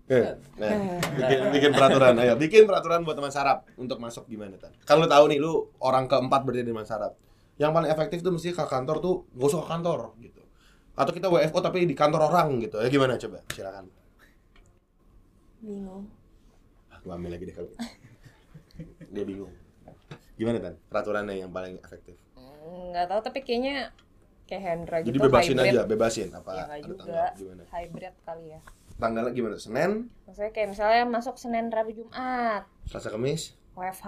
Eh, 0.04 0.36
Nah, 0.60 1.00
bikin, 1.16 1.40
bikin 1.56 1.72
peraturan, 1.72 2.14
ayo 2.20 2.36
bikin 2.36 2.68
peraturan 2.68 3.08
buat 3.08 3.16
teman 3.16 3.32
sarap 3.32 3.64
untuk 3.80 4.04
masuk 4.04 4.28
gimana 4.28 4.60
tan? 4.60 4.76
Kan 4.84 5.00
lu 5.00 5.08
tahu 5.08 5.32
nih, 5.32 5.40
lu 5.40 5.72
orang 5.80 6.12
keempat 6.12 6.44
berarti 6.44 6.60
di 6.68 6.76
teman 6.76 6.84
sarap. 6.84 7.16
Yang 7.56 7.72
paling 7.72 7.90
efektif 7.90 8.20
tuh 8.20 8.36
mesti 8.36 8.52
ke 8.52 8.66
kantor 8.68 9.00
tuh 9.00 9.16
gak 9.32 9.48
usah 9.48 9.62
ke 9.64 9.68
kantor 9.72 10.00
gitu. 10.20 10.44
Atau 11.00 11.16
kita 11.16 11.32
WFO 11.32 11.58
tapi 11.64 11.88
di 11.88 11.96
kantor 11.96 12.28
orang 12.30 12.60
gitu. 12.60 12.84
Ya 12.84 12.92
gimana 12.92 13.16
coba? 13.16 13.40
Silakan. 13.56 13.88
bingung 15.64 16.04
Ah, 16.92 17.00
gua 17.00 17.16
ambil 17.16 17.40
lagi 17.40 17.48
deh 17.48 17.56
kalau. 17.56 17.72
gitu. 17.72 17.80
Dia 19.08 19.24
bingung. 19.24 19.54
Gimana 20.36 20.60
tan? 20.60 20.76
Peraturannya 20.92 21.40
yang 21.40 21.50
paling 21.50 21.80
efektif. 21.80 22.20
Nggak 22.74 23.06
tahu 23.08 23.20
tapi 23.22 23.40
kayaknya 23.42 23.94
kayak 24.44 24.62
Hendra 24.62 24.98
gitu 25.02 25.10
Jadi 25.14 25.20
bebasin 25.22 25.56
hybrid. 25.56 25.72
aja, 25.72 25.82
bebasin 25.86 26.30
apa? 26.32 26.52
ya 26.52 26.64
ada 26.68 26.78
juga 26.82 26.96
tanggal 27.00 27.28
gimana? 27.38 27.62
hybrid 27.70 28.16
kali 28.22 28.46
ya 28.50 28.62
Tanggalnya 28.94 29.32
gimana? 29.34 29.56
Senin, 29.58 29.92
maksudnya 30.24 30.52
kayak 30.54 30.70
misalnya 30.70 31.04
masuk 31.10 31.36
Senin 31.36 31.74
Rabu 31.74 31.92
Jumat 31.92 32.70
Selasa, 32.86 33.10
Kamis. 33.10 33.58
WFH 33.74 34.08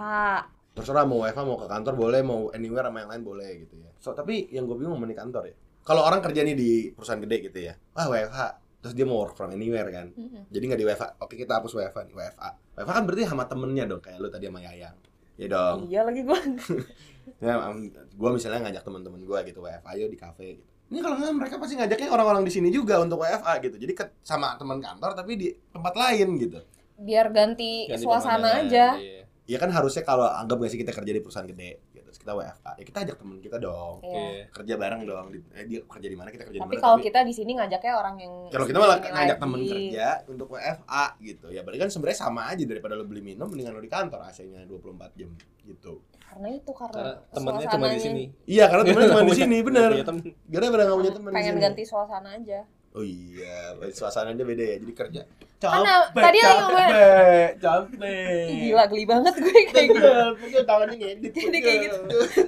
Terserah 0.76 1.02
mau 1.02 1.24
WFH 1.24 1.40
mau 1.42 1.56
ke 1.56 1.66
kantor 1.66 1.94
boleh, 1.96 2.20
mau 2.20 2.52
anywhere 2.52 2.84
sama 2.84 3.00
yang 3.00 3.10
lain 3.10 3.22
boleh 3.24 3.50
gitu 3.64 3.80
ya. 3.80 3.90
So 3.96 4.12
tapi 4.12 4.46
yang 4.52 4.68
gue 4.68 4.76
bingung 4.76 4.94
mau 4.94 5.02
di 5.02 5.16
kantor 5.16 5.48
ya. 5.48 5.56
Kalau 5.82 6.04
orang 6.04 6.20
kerja 6.20 6.44
nih 6.44 6.52
di 6.52 6.70
perusahaan 6.92 7.16
gede 7.18 7.36
gitu 7.48 7.58
ya, 7.64 7.74
ah 7.96 8.06
WFH, 8.06 8.40
terus 8.78 8.92
dia 8.92 9.08
mau 9.08 9.24
work 9.24 9.34
from 9.34 9.50
anywhere 9.50 9.88
kan. 9.88 10.12
Mm-mm. 10.12 10.46
Jadi 10.52 10.64
nggak 10.68 10.80
di 10.80 10.86
WFH. 10.86 11.04
Oke 11.18 11.34
kita 11.34 11.58
hapus 11.58 11.72
WFH 11.74 11.98
nih, 12.06 12.14
WFA. 12.14 12.48
WFH 12.76 12.92
kan 12.92 13.04
berarti 13.08 13.22
sama 13.24 13.44
temennya 13.48 13.84
dong, 13.88 14.02
kayak 14.04 14.18
lu 14.20 14.28
tadi 14.28 14.46
sama 14.46 14.60
Yayang. 14.60 14.96
Ya 15.36 15.46
dong. 15.48 15.78
iya 15.88 16.00
lagi 16.04 16.20
gua 16.22 16.38
Ya, 17.36 17.54
gue 17.92 18.30
misalnya 18.30 18.60
ngajak 18.64 18.82
teman-teman 18.82 19.20
gue 19.20 19.38
gitu 19.46 19.58
WFH 19.60 19.86
ayo 19.92 20.06
di 20.06 20.16
kafe 20.16 20.46
gitu. 20.56 20.70
Ini 20.86 21.02
kalau 21.02 21.18
nggak 21.18 21.34
mereka 21.34 21.54
pasti 21.58 21.74
ngajaknya 21.74 22.08
orang-orang 22.08 22.42
di 22.42 22.52
sini 22.54 22.68
juga 22.70 23.02
untuk 23.02 23.18
WFA 23.18 23.58
gitu. 23.58 23.74
Jadi 23.74 23.92
ke, 23.92 24.04
sama 24.22 24.54
teman 24.54 24.78
kantor 24.78 25.10
tapi 25.12 25.34
di 25.34 25.48
tempat 25.68 25.94
lain 25.94 26.28
gitu. 26.36 26.62
biar 26.96 27.28
ganti, 27.28 27.84
Ganti 27.86 28.00
suasana 28.00 28.64
aja 28.64 28.96
iya. 28.96 29.28
Ya 29.44 29.58
kan 29.60 29.68
harusnya 29.68 30.00
kalau 30.00 30.24
anggap 30.26 30.56
nggak 30.56 30.70
sih 30.70 30.80
kita 30.80 30.90
kerja 30.90 31.12
di 31.12 31.20
perusahaan 31.20 31.44
gede 31.44 31.84
gitu. 31.92 32.02
terus 32.02 32.16
kita 32.16 32.32
WFA 32.32 32.72
ya 32.72 32.84
kita 32.88 32.98
ajak 33.04 33.16
temen 33.20 33.36
kita 33.38 33.56
dong 33.60 34.00
Iya. 34.00 34.16
Iya. 34.16 34.44
kerja 34.48 34.74
bareng 34.74 35.00
dong 35.04 35.26
di, 35.28 35.38
eh, 35.52 35.64
dia 35.68 35.80
kerja 35.84 36.08
di 36.08 36.16
mana 36.16 36.32
kita 36.32 36.48
kerja 36.48 36.56
di 36.56 36.62
Tapi 36.64 36.72
mana 36.72 36.80
kalau 36.80 36.98
kita 36.98 37.20
di 37.20 37.30
sini 37.30 37.52
ngajaknya 37.52 37.92
orang 37.94 38.16
yang 38.16 38.32
kalau 38.48 38.64
kita 38.64 38.78
malah 38.80 38.96
ngajak 38.96 39.12
lagi. 39.28 39.42
temen 39.44 39.60
kerja 39.62 40.06
untuk 40.26 40.48
WFA 40.50 41.04
gitu 41.20 41.46
ya 41.52 41.60
berarti 41.60 41.78
kan 41.78 41.90
sebenarnya 41.92 42.18
sama 42.18 42.42
aja 42.48 42.64
daripada 42.64 42.92
lo 42.96 43.04
beli 43.04 43.20
minum 43.20 43.46
mendingan 43.46 43.76
lo 43.76 43.82
di 43.84 43.92
kantor 43.92 44.20
AC-nya 44.24 44.64
24 44.64 45.14
jam 45.14 45.30
gitu 45.62 46.00
Karena 46.26 46.48
itu 46.52 46.72
karena, 46.76 47.02
temennya 47.32 47.66
cuma 47.72 47.86
di 47.88 48.00
sini. 48.00 48.24
iya 48.44 48.64
karena 48.68 48.82
temennya 48.84 49.08
cuma 49.08 49.24
di 49.24 49.34
sini 49.34 49.56
temen. 49.64 50.20
karena 50.52 50.66
pada 50.68 50.82
nggak 50.84 50.98
punya 51.00 51.12
temen 51.16 51.30
di 51.32 51.36
pengen 51.40 51.56
ganti 51.56 51.82
suasana 51.88 52.28
aja. 52.36 52.60
oh 52.92 53.04
iya 53.04 53.72
suasananya 53.92 54.44
beda 54.44 54.64
ya 54.64 54.76
jadi 54.80 54.92
kerja 54.92 55.22
Karena 55.56 56.04
tadi 56.12 56.38
lagi 56.44 56.60
ngomongin- 56.60 56.92
capek 56.92 57.50
capek 57.56 58.48
gila 58.52 58.84
geli 58.92 59.04
banget 59.08 59.34
gue 59.40 59.60
kayak 59.72 59.86
gitu. 59.88 60.10
Betul 60.36 60.62
tangannya 60.68 60.96
ngedit. 61.00 61.32
Jadi 61.32 61.58
kayak 61.64 61.78
gitu. 61.80 61.96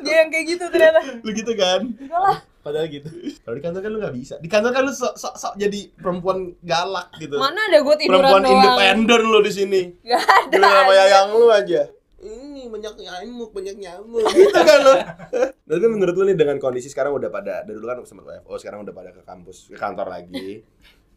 Dia 0.05 0.15
yang 0.21 0.29
kayak 0.29 0.45
gitu 0.45 0.65
ternyata. 0.69 1.01
Lu 1.25 1.31
gitu 1.33 1.53
kan? 1.57 1.81
Enggak 1.89 2.21
lah. 2.21 2.37
Padahal 2.61 2.87
gitu. 2.93 3.09
Kalau 3.41 3.55
di 3.57 3.63
kantor 3.65 3.81
kan 3.81 3.91
lu 3.97 3.99
gak 4.05 4.13
bisa. 4.13 4.35
Di 4.45 4.49
kantor 4.53 4.71
kan 4.77 4.83
lu 4.85 4.93
sok 4.93 5.17
sok 5.17 5.35
sok 5.41 5.55
jadi 5.57 5.81
perempuan 5.97 6.53
galak 6.61 7.09
gitu. 7.17 7.41
Mana 7.41 7.61
ada 7.73 7.81
gue 7.81 7.97
tiduran 7.97 8.21
perempuan 8.21 8.43
doang. 8.45 8.53
independen 8.61 9.23
lu 9.25 9.41
di 9.41 9.53
sini. 9.57 9.83
Gak 10.05 10.21
ada. 10.21 10.53
Gila 10.53 10.69
sama 10.69 10.93
yayang 10.93 11.29
lu 11.33 11.49
aja. 11.49 11.83
Ini 12.19 12.67
banyak 12.67 12.95
nyamuk, 12.99 13.51
banyak 13.55 13.77
nyamuk 13.79 14.27
gitu 14.35 14.51
kan 14.51 14.79
lu. 14.83 14.95
Tapi 15.63 15.85
menurut 15.87 16.15
lu 16.19 16.25
nih 16.27 16.35
dengan 16.35 16.59
kondisi 16.59 16.91
sekarang 16.91 17.15
udah 17.15 17.31
pada 17.31 17.63
dari 17.63 17.79
dulu 17.79 17.87
kan 17.87 17.99
sempat 18.03 18.27
WFO, 18.27 18.59
sekarang 18.59 18.83
udah 18.83 18.91
pada 18.91 19.11
ke 19.15 19.23
kampus, 19.23 19.71
ke 19.71 19.79
kantor 19.79 20.11
lagi. 20.11 20.67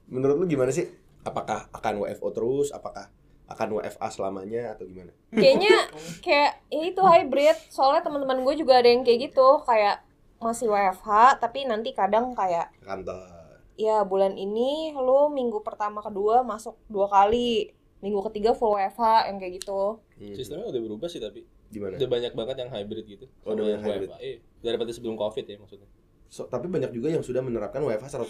Menurut 0.06 0.38
lu 0.38 0.46
gimana 0.46 0.70
sih? 0.70 0.86
Apakah 1.22 1.70
akan 1.74 2.06
WFO 2.06 2.30
terus? 2.30 2.70
Apakah 2.70 3.10
akan 3.46 3.82
WFA 3.82 4.08
selamanya 4.08 4.78
atau 4.78 4.86
gimana? 4.86 5.10
Kayaknya 5.30 5.74
kayak 6.22 6.52
ya 6.70 6.82
itu 6.86 7.02
hybrid. 7.02 7.58
Soalnya 7.68 8.06
teman-teman 8.06 8.46
gue 8.46 8.56
juga 8.56 8.78
ada 8.78 8.88
yang 8.88 9.02
kayak 9.02 9.34
gitu, 9.34 9.66
kayak 9.66 10.06
masih 10.38 10.70
WFH 10.70 11.38
tapi 11.38 11.66
nanti 11.66 11.94
kadang 11.94 12.34
kayak 12.34 12.74
Ke 12.78 12.86
kantor. 12.90 13.30
ya 13.78 14.02
bulan 14.02 14.34
ini 14.34 14.90
lu 14.92 15.30
minggu 15.30 15.62
pertama 15.62 16.02
kedua 16.02 16.42
masuk 16.42 16.74
dua 16.90 17.06
kali 17.06 17.70
minggu 18.02 18.20
ketiga 18.30 18.52
full 18.52 18.74
WFH 18.76 19.30
yang 19.30 19.38
kayak 19.38 19.54
gitu 19.62 20.02
Hmm. 20.22 20.38
Sistemnya 20.38 20.70
udah 20.70 20.82
berubah 20.86 21.10
sih 21.10 21.18
tapi 21.18 21.42
Gimana? 21.74 21.98
udah 21.98 22.06
banyak 22.06 22.34
banget 22.38 22.56
yang 22.62 22.70
hybrid 22.70 23.06
gitu. 23.10 23.26
Oh, 23.42 23.58
udah 23.58 23.74
yang 23.74 23.82
hybrid. 23.82 24.10
WFA. 24.14 24.22
Iya, 24.22 24.36
daripada 24.62 24.92
sebelum 24.94 25.18
Covid 25.18 25.46
ya 25.50 25.58
maksudnya. 25.58 25.90
So, 26.30 26.46
tapi 26.46 26.70
banyak 26.70 26.94
juga 26.94 27.10
yang 27.10 27.26
sudah 27.26 27.42
menerapkan 27.42 27.82
WFH 27.82 28.22
100%. 28.22 28.30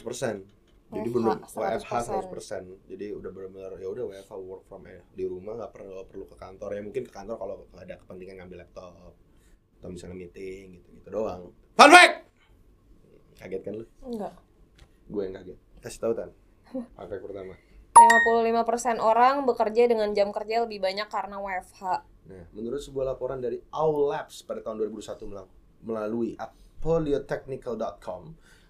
Jadi 0.91 1.07
WFH 1.07 1.15
belum 1.15 1.27
100%. 1.35 1.51
WFH 1.51 1.93
100%. 2.31 2.63
Jadi 2.87 3.05
udah 3.11 3.29
benar-benar 3.29 3.71
ya 3.75 3.87
udah 3.91 4.03
WFH 4.07 4.31
work 4.39 4.63
from 4.65 4.87
eh, 4.87 5.03
di 5.11 5.27
rumah 5.27 5.59
nggak 5.59 5.71
perlu 5.75 5.99
perlu 6.07 6.25
ke 6.27 6.35
kantor 6.39 6.69
ya 6.71 6.81
mungkin 6.81 7.03
ke 7.03 7.11
kantor 7.11 7.35
kalau 7.35 7.55
ada 7.75 7.93
kepentingan 7.99 8.35
ngambil 8.39 8.63
laptop 8.63 8.95
atau 9.79 9.89
misalnya 9.91 10.15
meeting 10.15 10.79
gitu 10.79 10.87
gitu 10.95 11.07
doang. 11.11 11.51
Fun 11.75 11.91
fact. 11.91 12.15
Kaget 13.35 13.61
kan 13.67 13.73
lu? 13.75 13.85
enggak 14.05 14.33
Gue 15.11 15.21
yang 15.27 15.35
kaget. 15.35 15.57
Kasih 15.83 15.99
tahu 15.99 16.13
tan. 16.15 16.29
Fun 16.71 17.07
fact 17.11 17.19
pertama. 17.19 17.53
55% 18.01 18.97
orang 18.97 19.45
bekerja 19.45 19.85
dengan 19.85 20.09
jam 20.11 20.33
kerja 20.33 20.65
lebih 20.65 20.81
banyak 20.81 21.05
karena 21.05 21.37
WFH 21.37 21.83
Nah, 22.21 22.47
menurut 22.53 22.79
sebuah 22.79 23.11
laporan 23.11 23.43
dari 23.43 23.59
Owl 23.75 24.07
Labs 24.07 24.41
pada 24.41 24.61
tahun 24.61 24.79
2001 24.79 25.27
mel- 25.27 25.51
melalui 25.81 26.37
apoliotechnical.com, 26.37 28.21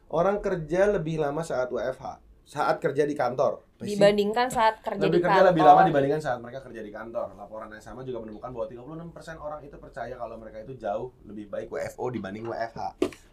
orang 0.10 0.40
kerja 0.40 0.90
lebih 0.90 1.22
lama 1.22 1.44
saat 1.44 1.70
WFH, 1.70 2.06
saat 2.42 2.82
kerja 2.82 3.04
di 3.04 3.14
kantor. 3.14 3.62
Dibandingkan 3.78 4.48
saat 4.50 4.80
kerja 4.82 4.98
lebih 4.98 5.20
di 5.20 5.22
kerja 5.22 5.36
kantor 5.36 5.50
lebih 5.52 5.64
lama 5.64 5.82
dibandingkan 5.84 6.22
saat 6.24 6.40
mereka 6.40 6.64
kerja 6.64 6.82
di 6.82 6.90
kantor. 6.90 7.36
Laporan 7.36 7.70
yang 7.70 7.84
sama 7.84 8.02
juga 8.02 8.24
menemukan 8.24 8.50
bahwa 8.50 8.66
36% 8.66 9.38
orang 9.38 9.62
itu 9.62 9.76
percaya 9.78 10.14
kalau 10.16 10.36
mereka 10.40 10.58
itu 10.64 10.74
jauh 10.74 11.14
lebih 11.28 11.46
baik 11.46 11.70
WFO 11.70 12.10
dibanding 12.10 12.48
WFH. 12.48 12.80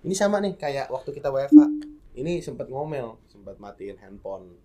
Ini 0.03 0.15
sama 0.15 0.43
nih 0.43 0.59
kayak 0.59 0.91
waktu 0.91 1.09
kita 1.09 1.31
WFH. 1.31 1.63
Ini 2.15 2.43
sempat 2.43 2.69
ngomel, 2.69 3.17
sempat 3.25 3.57
matiin 3.57 3.97
handphone. 3.97 4.59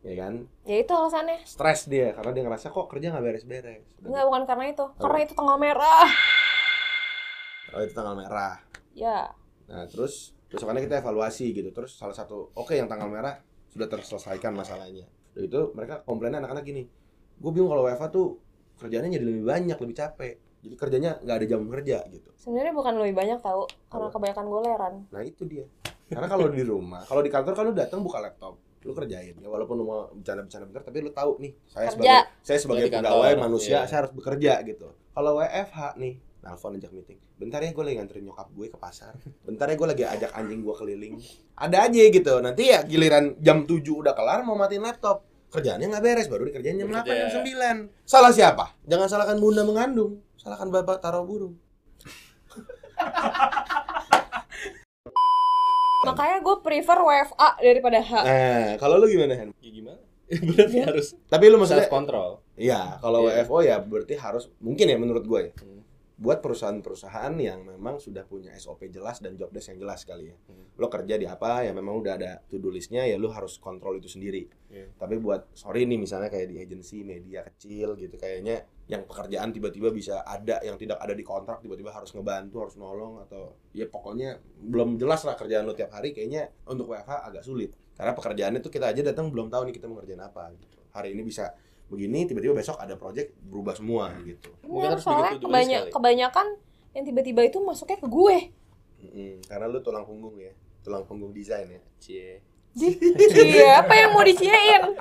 Ya 0.00 0.14
kan? 0.16 0.48
ya 0.64 0.80
itu 0.80 0.92
alasannya 0.96 1.44
Stres 1.44 1.84
dia 1.84 2.16
karena 2.16 2.32
dia 2.32 2.42
ngerasa 2.48 2.72
kok 2.72 2.88
kerja 2.88 3.12
nggak 3.12 3.24
beres-beres. 3.24 3.84
Enggak 4.00 4.24
bukan 4.24 4.42
karena 4.48 4.64
itu 4.72 4.84
karena 4.96 5.18
itu 5.20 5.32
tanggal 5.36 5.56
merah 5.60 6.08
Oh 7.70 7.80
itu 7.84 7.92
tanggal 7.92 8.16
merah. 8.16 8.56
ya 8.96 9.28
Nah 9.68 9.84
terus 9.86 10.32
besokannya 10.48 10.88
kita 10.88 11.04
evaluasi 11.04 11.52
gitu. 11.52 11.68
Terus 11.70 11.94
salah 12.00 12.16
satu 12.16 12.48
oke 12.56 12.72
yang 12.72 12.88
tanggal 12.88 13.12
merah 13.12 13.38
sudah 13.68 13.86
terselesaikan 13.86 14.56
masalahnya. 14.56 15.04
Udah 15.36 15.44
itu 15.46 15.60
mereka 15.76 16.02
komplainnya 16.02 16.42
anak-anak 16.42 16.64
gini. 16.64 16.82
Gue 17.36 17.50
bingung 17.54 17.70
kalau 17.70 17.86
WFA 17.86 18.08
tuh 18.08 18.40
kerjanya 18.80 19.12
jadi 19.12 19.24
lebih 19.24 19.44
banyak, 19.46 19.76
lebih 19.78 19.96
capek. 20.00 20.34
Jadi 20.60 20.74
kerjanya 20.76 21.10
nggak 21.20 21.36
ada 21.40 21.46
jam 21.48 21.60
kerja 21.68 21.98
gitu. 22.12 22.28
sebenarnya 22.36 22.72
bukan 22.76 23.00
lebih 23.00 23.16
banyak 23.16 23.38
tahu 23.40 23.64
karena 23.88 24.08
kebanyakan 24.12 24.46
goleran 24.48 24.94
Nah 25.08 25.22
itu 25.24 25.44
dia. 25.48 25.64
Karena 26.08 26.28
kalau 26.28 26.52
di 26.52 26.60
rumah, 26.60 27.00
kalau 27.06 27.22
di 27.24 27.30
kantor 27.32 27.52
kan 27.56 27.64
lu 27.64 27.72
datang 27.72 28.04
buka 28.04 28.18
laptop, 28.20 28.60
lu 28.84 28.92
kerjain. 28.96 29.36
Ya 29.36 29.48
walaupun 29.48 29.76
lu 29.76 29.84
mau 29.84 30.08
bercanda-bercanda 30.16 30.64
bentar 30.64 30.82
tapi 30.84 30.98
lu 31.04 31.10
tahu 31.12 31.36
nih 31.40 31.52
saya 31.68 31.92
Kerja. 31.92 31.96
sebagai 31.96 32.20
saya 32.40 32.58
sebagai 32.58 32.88
kantor, 32.88 33.04
pegawai 33.04 33.34
manusia 33.36 33.76
iya. 33.76 33.80
saya 33.84 33.98
harus 34.06 34.12
bekerja 34.16 34.52
gitu. 34.64 34.88
Kalau 35.12 35.32
WFH 35.36 35.78
nih 36.00 36.12
nelfon 36.40 36.72
ajak 36.80 36.92
meeting. 36.96 37.18
Bentar 37.36 37.60
ya 37.60 37.70
gue 37.72 37.84
lagi 37.84 37.96
nganterin 38.00 38.24
nyokap 38.32 38.48
gue 38.52 38.66
ke 38.72 38.78
pasar. 38.80 39.12
Bentar 39.44 39.68
ya 39.68 39.76
gue 39.76 39.88
lagi 39.88 40.04
ajak 40.08 40.30
anjing 40.32 40.60
gue 40.64 40.74
keliling. 40.76 41.14
Ada 41.60 41.76
aja 41.88 42.00
gitu. 42.08 42.34
Nanti 42.40 42.62
ya 42.72 42.80
giliran 42.88 43.36
jam 43.44 43.68
7 43.68 43.84
udah 43.84 44.16
kelar 44.16 44.40
mau 44.48 44.56
matiin 44.56 44.80
laptop. 44.80 45.28
Kerjaannya 45.52 45.92
nggak 45.92 46.04
beres 46.04 46.28
baru 46.30 46.48
dikerjain 46.48 46.80
jam 46.80 46.88
8 46.88 47.04
Bekerja. 47.04 47.28
jam 47.28 47.84
9 47.92 48.08
salah 48.08 48.32
siapa? 48.32 48.64
Jangan 48.88 49.06
salahkan 49.10 49.36
bunda 49.36 49.66
mengandung. 49.66 50.24
Salahkan 50.40 50.72
bapak 50.72 51.04
taruh 51.04 51.20
burung 51.28 51.52
makanya 56.00 56.38
gue 56.40 56.56
prefer 56.64 56.98
WFA 56.98 57.48
daripada 57.60 57.98
H 58.00 58.12
nah 58.24 58.68
kalau 58.80 58.96
lu 58.96 59.06
gimana 59.08 59.36
Hen? 59.36 59.50
Ya 59.60 59.70
gimana? 59.70 60.00
Berarti 60.46 60.78
harus 60.78 61.06
tapi 61.26 61.50
lu 61.50 61.58
maksudnya 61.58 61.84
self 61.84 61.90
control. 61.90 62.30
Iya, 62.54 63.02
kalau 63.02 63.26
Iya. 63.26 63.42
WFO 63.42 63.58
ya 63.66 63.76
berarti 63.82 64.14
harus 64.14 64.46
mungkin 64.62 64.86
ya 64.86 64.94
menurut 64.94 65.24
gue 65.26 65.40
ya. 65.50 65.52
Hmm. 65.58 65.79
Buat 66.20 66.44
perusahaan-perusahaan 66.44 67.32
yang 67.40 67.64
memang 67.64 67.96
sudah 67.96 68.28
punya 68.28 68.52
SOP 68.60 68.92
jelas 68.92 69.24
dan 69.24 69.40
job 69.40 69.48
desk 69.56 69.72
yang 69.72 69.88
jelas 69.88 70.04
kali 70.04 70.28
ya. 70.28 70.36
Hmm. 70.52 70.68
Lo 70.76 70.92
kerja 70.92 71.16
di 71.16 71.24
apa 71.24 71.64
ya 71.64 71.72
memang 71.72 71.96
udah 71.96 72.20
ada 72.20 72.44
to-do 72.44 72.68
listnya 72.68 73.08
ya 73.08 73.16
lo 73.16 73.32
harus 73.32 73.56
kontrol 73.56 73.96
itu 73.96 74.12
sendiri. 74.12 74.44
Iya. 74.68 74.92
Tapi 75.00 75.16
buat 75.16 75.48
sorry 75.56 75.88
nih 75.88 75.96
misalnya 75.96 76.28
kayak 76.28 76.52
di 76.52 76.60
agensi 76.60 77.00
media 77.08 77.40
kecil 77.40 77.96
gitu 77.96 78.20
kayaknya 78.20 78.68
yang 78.90 79.06
pekerjaan 79.06 79.54
tiba-tiba 79.54 79.94
bisa 79.94 80.20
ada 80.26 80.58
yang 80.60 80.74
tidak 80.74 80.98
ada 80.98 81.14
di 81.14 81.22
kontrak 81.22 81.62
tiba-tiba 81.62 81.94
harus 81.94 82.10
ngebantu 82.10 82.68
harus 82.68 82.76
nolong 82.76 83.22
atau 83.22 83.54
ya 83.70 83.86
pokoknya 83.86 84.42
belum 84.66 84.98
jelas 84.98 85.22
lah 85.22 85.38
kerjaan 85.38 85.62
lo 85.62 85.78
tiap 85.78 85.94
hari 85.94 86.10
kayaknya 86.10 86.50
untuk 86.66 86.90
WFH 86.90 87.32
agak 87.32 87.46
sulit 87.46 87.70
karena 87.94 88.12
pekerjaannya 88.18 88.60
tuh 88.60 88.72
kita 88.74 88.90
aja 88.90 89.00
datang 89.06 89.30
belum 89.30 89.46
tahu 89.46 89.70
nih 89.70 89.74
kita 89.78 89.86
mau 89.86 90.02
ngerjain 90.02 90.18
apa 90.18 90.50
gitu 90.58 90.82
hari 90.90 91.14
ini 91.14 91.22
bisa 91.22 91.54
begini 91.90 92.24
tiba-tiba 92.24 92.54
besok 92.54 92.78
ada 92.78 92.94
project 92.94 93.34
berubah 93.42 93.74
semua 93.74 94.14
gitu 94.22 94.48
Mungkin 94.62 94.78
Bener, 94.78 94.90
harus 94.94 95.02
soalnya 95.02 95.22
bikin 95.26 95.34
to-do 95.34 95.42
list 95.42 95.50
kebanyak, 95.50 95.80
kali. 95.82 95.92
kebanyakan 95.92 96.46
yang 96.90 97.04
tiba-tiba 97.04 97.40
itu 97.44 97.58
masuknya 97.60 97.98
ke 97.98 98.08
gue 98.08 98.36
Mm-mm, 99.00 99.32
karena 99.44 99.64
lu 99.66 99.78
tulang 99.80 100.06
punggung 100.06 100.38
ya 100.38 100.52
tulang 100.80 101.04
punggung 101.04 101.34
desain 101.34 101.66
ya 101.66 101.82
Cie. 101.98 102.40
Iya, 102.70 103.82
apa 103.82 103.92
yang 103.92 104.14
mau 104.14 104.22
diciein? 104.22 104.94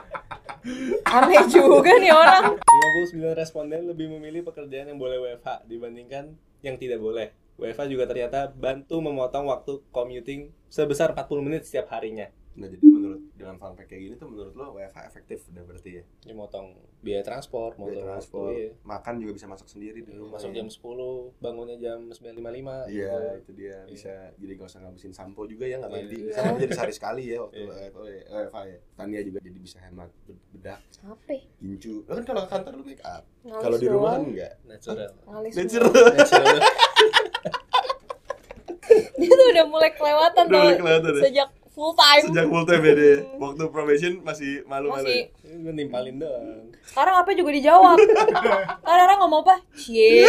Aneh 1.06 1.44
juga 1.48 1.92
nih 1.96 2.10
orang. 2.10 2.58
59 2.58 3.38
responden 3.38 3.86
lebih 3.86 4.10
memilih 4.10 4.42
pekerjaan 4.42 4.90
yang 4.90 4.98
boleh 4.98 5.22
WFH 5.22 5.70
dibandingkan 5.70 6.34
yang 6.60 6.76
tidak 6.76 6.98
boleh. 6.98 7.30
WFH 7.62 7.86
juga 7.86 8.10
ternyata 8.10 8.50
bantu 8.50 9.00
memotong 9.00 9.48
waktu 9.48 9.86
commuting 9.94 10.50
sebesar 10.66 11.14
40 11.14 11.46
menit 11.46 11.62
setiap 11.64 11.94
harinya. 11.94 12.26
Nah 12.52 12.66
jadi 12.66 12.82
menurut 12.84 13.22
dengan 13.32 13.56
fun 13.56 13.72
fact 13.72 13.88
kayak 13.88 14.02
gini 14.02 14.16
tuh 14.16 14.28
menurut 14.28 14.52
lo 14.52 14.74
WFH 14.74 15.00
efektif 15.06 15.48
udah 15.48 15.64
berarti 15.64 15.90
ya 15.96 16.04
Ini 16.22 16.34
motong 16.34 16.68
biaya 17.00 17.22
transport, 17.22 17.74
Biaya 17.74 17.88
motong 17.96 18.06
transport 18.10 18.52
waktu, 18.52 18.60
iya. 18.60 18.70
makan 18.84 19.14
juga 19.18 19.32
bisa 19.32 19.46
masak 19.46 19.68
sendiri 19.68 20.00
di 20.00 20.12
rumah 20.12 20.36
Masuk 20.36 20.52
ya. 20.52 20.56
jam 20.56 20.68
10, 20.68 21.40
bangunnya 21.40 21.78
jam 21.78 22.00
9.55 22.06 22.92
Iya, 22.92 23.08
gitu. 23.08 23.16
itu 23.38 23.52
dia 23.56 23.76
bisa 23.86 24.14
jadi 24.36 24.52
nggak 24.54 24.68
usah 24.68 24.80
ngabisin 24.82 25.14
sampo 25.14 25.42
juga 25.46 25.64
ya 25.64 25.78
nggak 25.78 25.88
Iya. 25.88 26.02
mandi. 26.02 26.18
Iya. 26.20 26.34
Sampo 26.34 26.56
jadi 26.58 26.74
sehari 26.74 26.94
sekali 26.94 27.24
ya 27.26 27.38
waktu 27.40 27.56
Iya. 27.56 27.68
WFH 27.70 28.00
ya. 28.04 28.24
WFH 28.30 28.58
ya. 28.66 28.78
Tania 28.94 29.22
juga 29.22 29.40
jadi 29.40 29.58
bisa 29.58 29.78
hemat 29.80 30.10
bed- 30.22 30.44
bedak, 30.52 30.80
Capek. 30.92 31.42
gincu. 31.58 31.94
Lo 32.04 32.14
kan 32.14 32.24
kalau 32.26 32.42
ke 32.42 32.50
kantor 32.50 32.72
lu 32.74 32.84
make 32.84 33.04
up. 33.04 33.24
Kalau 33.42 33.78
di 33.78 33.88
rumah 33.88 34.12
kan 34.12 34.24
enggak. 34.26 34.54
Natural. 34.66 35.10
Ngalis 35.24 35.54
Natural. 35.56 35.92
Natural. 36.18 36.60
Dia 38.90 39.30
tuh 39.30 39.48
udah 39.50 39.66
mulai 39.66 39.92
kelewatan 39.94 40.44
Udah 40.48 40.60
mulai 40.76 40.98
tuh 41.00 41.12
ya. 41.14 41.22
sejak 41.22 41.50
full 41.80 41.96
time. 41.96 42.24
Sejak 42.28 42.48
full 42.52 42.66
time 42.68 42.84
ya 42.84 42.94
dia. 43.00 43.16
Waktu 43.40 43.64
probation 43.72 44.14
masih 44.20 44.68
malu-malu. 44.68 45.08
Masih. 45.08 45.32
ya? 45.32 45.48
Ini 45.48 45.64
gue 45.64 45.74
nimpalin 45.80 46.16
doang. 46.20 46.68
Sekarang 46.84 47.16
apa 47.24 47.32
juga 47.32 47.52
dijawab. 47.56 47.98
Karena 48.86 49.02
orang 49.08 49.20
ngomong 49.24 49.42
apa? 49.48 49.56
Cie. 49.80 50.28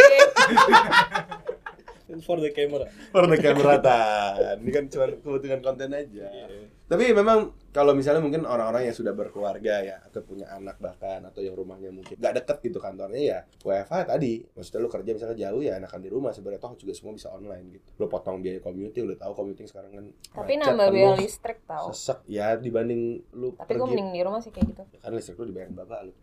For 2.23 2.39
the 2.39 2.51
camera. 2.55 2.87
For 3.11 3.27
the 3.27 3.37
camera 3.39 3.75
tan. 3.83 4.63
Ini 4.63 4.71
kan 4.71 4.83
cuma 4.87 5.11
kebutuhan 5.11 5.59
konten 5.59 5.91
aja. 5.91 6.27
Iya. 6.31 6.47
Tapi 6.87 7.15
memang 7.15 7.55
kalau 7.71 7.91
misalnya 7.91 8.19
mungkin 8.19 8.43
orang-orang 8.43 8.85
yang 8.85 8.93
sudah 8.93 9.11
berkeluarga 9.11 9.79
ya 9.79 9.97
atau 10.01 10.19
punya 10.21 10.47
anak 10.47 10.75
bahkan 10.77 11.23
atau 11.23 11.39
yang 11.39 11.53
rumahnya 11.53 11.89
mungkin 11.89 12.13
nggak 12.13 12.33
deket 12.37 12.57
gitu 12.61 12.77
kantornya 12.77 13.21
ya 13.21 13.39
WFH 13.59 13.95
tadi. 14.05 14.43
Maksudnya 14.51 14.79
lu 14.79 14.89
kerja 14.89 15.09
misalnya 15.09 15.37
jauh 15.39 15.61
ya 15.61 15.73
enakan 15.75 15.99
di 15.99 16.09
rumah 16.09 16.29
sebenarnya. 16.29 16.59
Toh 16.59 16.75
juga 16.75 16.91
semua 16.91 17.13
bisa 17.13 17.27
online 17.29 17.65
gitu. 17.73 17.87
Lu 17.95 18.05
potong 18.05 18.39
biaya 18.39 18.59
commuting 18.59 19.07
udah 19.07 19.17
tahu 19.17 19.33
commuting 19.33 19.65
sekarang 19.65 19.91
kan 19.91 20.05
Tapi 20.33 20.53
macet, 20.53 20.67
nambah 20.67 20.87
biaya 20.89 21.11
listrik 21.15 21.59
tau. 21.63 21.87
sesek. 21.89 22.19
Ya 22.27 22.53
dibanding 22.53 23.01
lu 23.31 23.55
Tapi 23.55 23.71
gue 23.71 23.79
pergi 23.79 23.87
mending 23.89 24.09
di 24.09 24.21
rumah 24.21 24.39
sih 24.39 24.51
kayak 24.51 24.67
gitu. 24.67 24.83
kan 24.97 25.11
listrik 25.11 25.35
lu 25.35 25.45
dibayar 25.47 25.71
bapak 25.73 25.99
lu. 26.03 26.11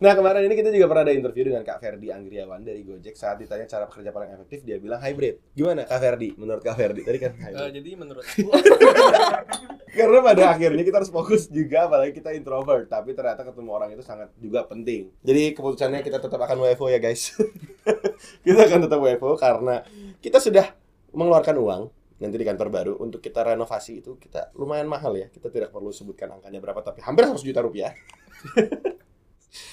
Nah 0.00 0.12
kemarin 0.12 0.42
ini 0.42 0.54
kita 0.54 0.68
juga 0.70 0.86
pernah 0.86 1.02
ada 1.02 1.12
interview 1.12 1.44
dengan 1.46 1.62
Kak 1.62 1.78
Ferdi 1.78 2.08
Anggriawan 2.08 2.60
dari 2.60 2.80
Gojek. 2.82 3.14
Saat 3.14 3.38
ditanya 3.38 3.64
cara 3.64 3.84
bekerja 3.84 4.10
paling 4.10 4.30
efektif 4.32 4.62
dia 4.62 4.76
bilang 4.76 4.98
hybrid. 4.98 5.40
Gimana 5.52 5.84
Kak 5.84 5.98
Ferdi? 5.98 6.32
Menurut 6.34 6.60
Kak 6.60 6.74
Ferdi? 6.74 7.00
Tadi 7.00 7.18
kan 7.18 7.32
Eh, 7.32 7.42
hybrid. 7.46 7.72
jadi 7.74 7.90
menurut 7.94 8.24
karena 10.10 10.26
pada 10.26 10.42
akhirnya 10.50 10.82
kita 10.82 10.98
harus 10.98 11.14
fokus 11.14 11.46
juga 11.46 11.86
apalagi 11.86 12.18
kita 12.18 12.34
introvert. 12.34 12.90
Tapi 12.90 13.14
ternyata 13.14 13.46
ketemu 13.46 13.70
orang 13.70 13.94
itu 13.94 14.02
sangat 14.02 14.34
juga 14.42 14.66
penting. 14.66 15.06
Jadi 15.22 15.54
keputusannya 15.54 16.02
kita 16.02 16.18
tetap 16.18 16.42
akan 16.42 16.66
WFO 16.66 16.90
ya 16.90 16.98
guys. 16.98 17.38
Kita 18.44 18.66
akan 18.66 18.84
tetap 18.84 19.00
WFO 19.00 19.32
karena 19.40 19.80
kita 20.20 20.42
sudah 20.42 20.76
mengeluarkan 21.16 21.56
uang 21.56 21.82
nanti 22.20 22.36
di 22.36 22.44
kantor 22.44 22.68
baru 22.68 22.92
untuk 23.00 23.24
kita 23.24 23.40
renovasi 23.40 24.04
itu 24.04 24.20
kita 24.20 24.52
lumayan 24.58 24.84
mahal 24.90 25.16
ya. 25.16 25.32
Kita 25.32 25.48
tidak 25.48 25.72
perlu 25.72 25.88
sebutkan 25.88 26.28
angkanya 26.28 26.60
berapa 26.60 26.84
tapi 26.84 27.00
hampir 27.00 27.24
100 27.24 27.40
juta 27.40 27.64
rupiah 27.64 27.96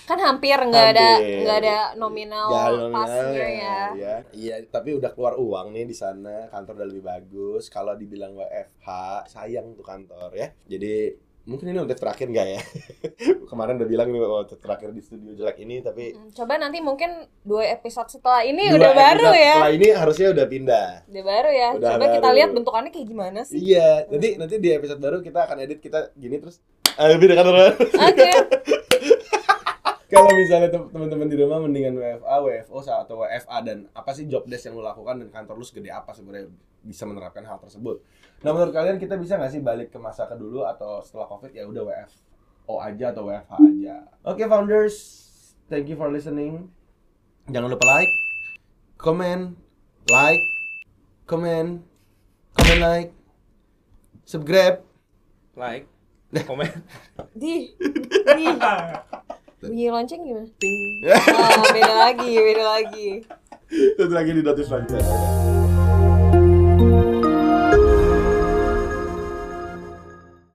Kan 0.03 0.17
hampir 0.17 0.57
nggak 0.57 0.87
ada 0.91 1.07
nggak 1.19 1.57
ada 1.59 1.77
nominal 1.93 2.47
Ya, 2.47 2.63
nominal 2.67 2.91
pasnya 2.91 3.45
ya. 3.47 3.79
ya. 3.93 4.15
Iya, 4.31 4.55
tapi 4.65 4.93
udah 4.93 5.09
keluar 5.09 5.35
uang 5.35 5.69
nih 5.69 5.85
di 5.85 5.93
sana, 5.93 6.47
kantor 6.47 6.73
udah 6.75 6.87
lebih 6.87 7.03
bagus. 7.03 7.67
Kalau 7.67 7.93
dibilang 7.93 8.33
WFH, 8.33 8.87
sayang 9.27 9.73
tuh 9.73 9.81
kantor 9.81 10.33
ya. 10.33 10.49
Jadi 10.65 11.13
mungkin 11.43 11.69
ini 11.69 11.79
untuk 11.79 11.95
terakhir 11.95 12.27
nggak 12.27 12.47
ya? 12.49 12.61
Kemarin 13.49 13.77
udah 13.77 13.87
bilang 13.87 14.07
ini 14.07 14.19
untuk 14.19 14.57
terakhir 14.57 14.91
di 14.91 14.99
studio 14.99 15.31
jelek 15.31 15.57
ini, 15.59 15.79
tapi 15.79 16.11
Hmm, 16.11 16.27
Coba 16.29 16.57
nanti 16.57 16.81
mungkin 16.81 17.07
dua 17.39 17.69
episode 17.69 18.09
setelah 18.09 18.43
ini 18.43 18.67
dua 18.67 18.81
udah 18.81 18.91
baru 18.93 19.27
ya. 19.29 19.55
Setelah 19.55 19.71
ini 19.71 19.87
harusnya 19.89 20.27
udah 20.33 20.45
pindah. 20.45 20.87
Udah 21.05 21.23
baru 21.23 21.49
ya. 21.49 21.69
Udah 21.73 21.89
Coba 21.93 22.05
kita 22.09 22.19
baru. 22.25 22.35
lihat 22.35 22.49
bentukannya 22.51 22.91
kayak 22.91 23.07
gimana 23.07 23.39
sih. 23.43 23.61
Iya, 23.63 24.09
nanti 24.09 24.35
nanti 24.35 24.55
di 24.57 24.69
episode 24.69 24.97
baru 24.97 25.21
kita 25.21 25.39
akan 25.43 25.57
edit 25.59 25.79
kita 25.79 26.11
gini 26.13 26.35
terus 26.37 26.59
eh, 26.97 27.07
lebih 27.07 27.29
dekat 27.29 27.45
kantor. 27.45 27.71
Oke. 28.03 28.29
Kalau 30.07 30.31
misalnya 30.31 30.71
tem- 30.71 30.87
teman-teman 30.87 31.27
di 31.27 31.35
rumah 31.35 31.59
mendingan 31.59 31.99
WFA, 31.99 32.35
WFO 32.39 32.79
atau 32.79 33.15
WFA 33.19 33.57
dan 33.59 33.91
apa 33.91 34.15
sih 34.15 34.23
job 34.23 34.47
desk 34.47 34.71
yang 34.71 34.79
lu 34.79 34.83
lakukan 34.83 35.19
dan 35.19 35.27
kantor 35.27 35.59
lu 35.59 35.65
segede 35.67 35.91
apa 35.91 36.15
sebenarnya 36.15 36.47
bisa 36.79 37.03
menerapkan 37.03 37.43
hal 37.43 37.59
tersebut. 37.59 37.99
Nah 38.47 38.55
menurut 38.55 38.71
kalian 38.71 38.95
kita 39.03 39.19
bisa 39.19 39.35
nggak 39.35 39.51
sih 39.51 39.59
balik 39.59 39.91
ke 39.91 39.99
masa 39.99 40.23
ke 40.31 40.39
dulu 40.39 40.63
atau 40.63 41.03
setelah 41.03 41.27
covid 41.27 41.51
ya 41.51 41.67
udah 41.67 41.83
WFO 41.83 42.79
aja 42.79 43.05
atau 43.11 43.27
WFH 43.27 43.53
aja. 43.59 43.95
Oke 44.23 44.47
founders, 44.47 44.95
thank 45.67 45.91
you 45.91 45.99
for 45.99 46.07
listening. 46.07 46.71
Jangan 47.51 47.67
lupa 47.67 47.83
like, 47.83 48.11
comment, 48.95 49.59
like, 50.07 50.43
comment, 51.27 51.83
comment 52.55 52.79
like, 52.79 53.09
subscribe. 54.23 54.83
like, 55.59 55.87
komen, 56.47 56.71
Di. 57.35 57.75
Di. 58.39 58.47
Bunyi 59.57 59.89
lonceng 59.89 60.21
gimana? 60.21 60.45
Oh, 61.33 61.65
beda 61.73 61.95
lagi, 61.97 62.31
beda 62.37 62.63
lagi. 62.77 63.25
Satu 63.97 64.13
lagi 64.13 64.31
di 64.37 64.41
notif 64.45 64.69
selanjutnya. 64.69 65.01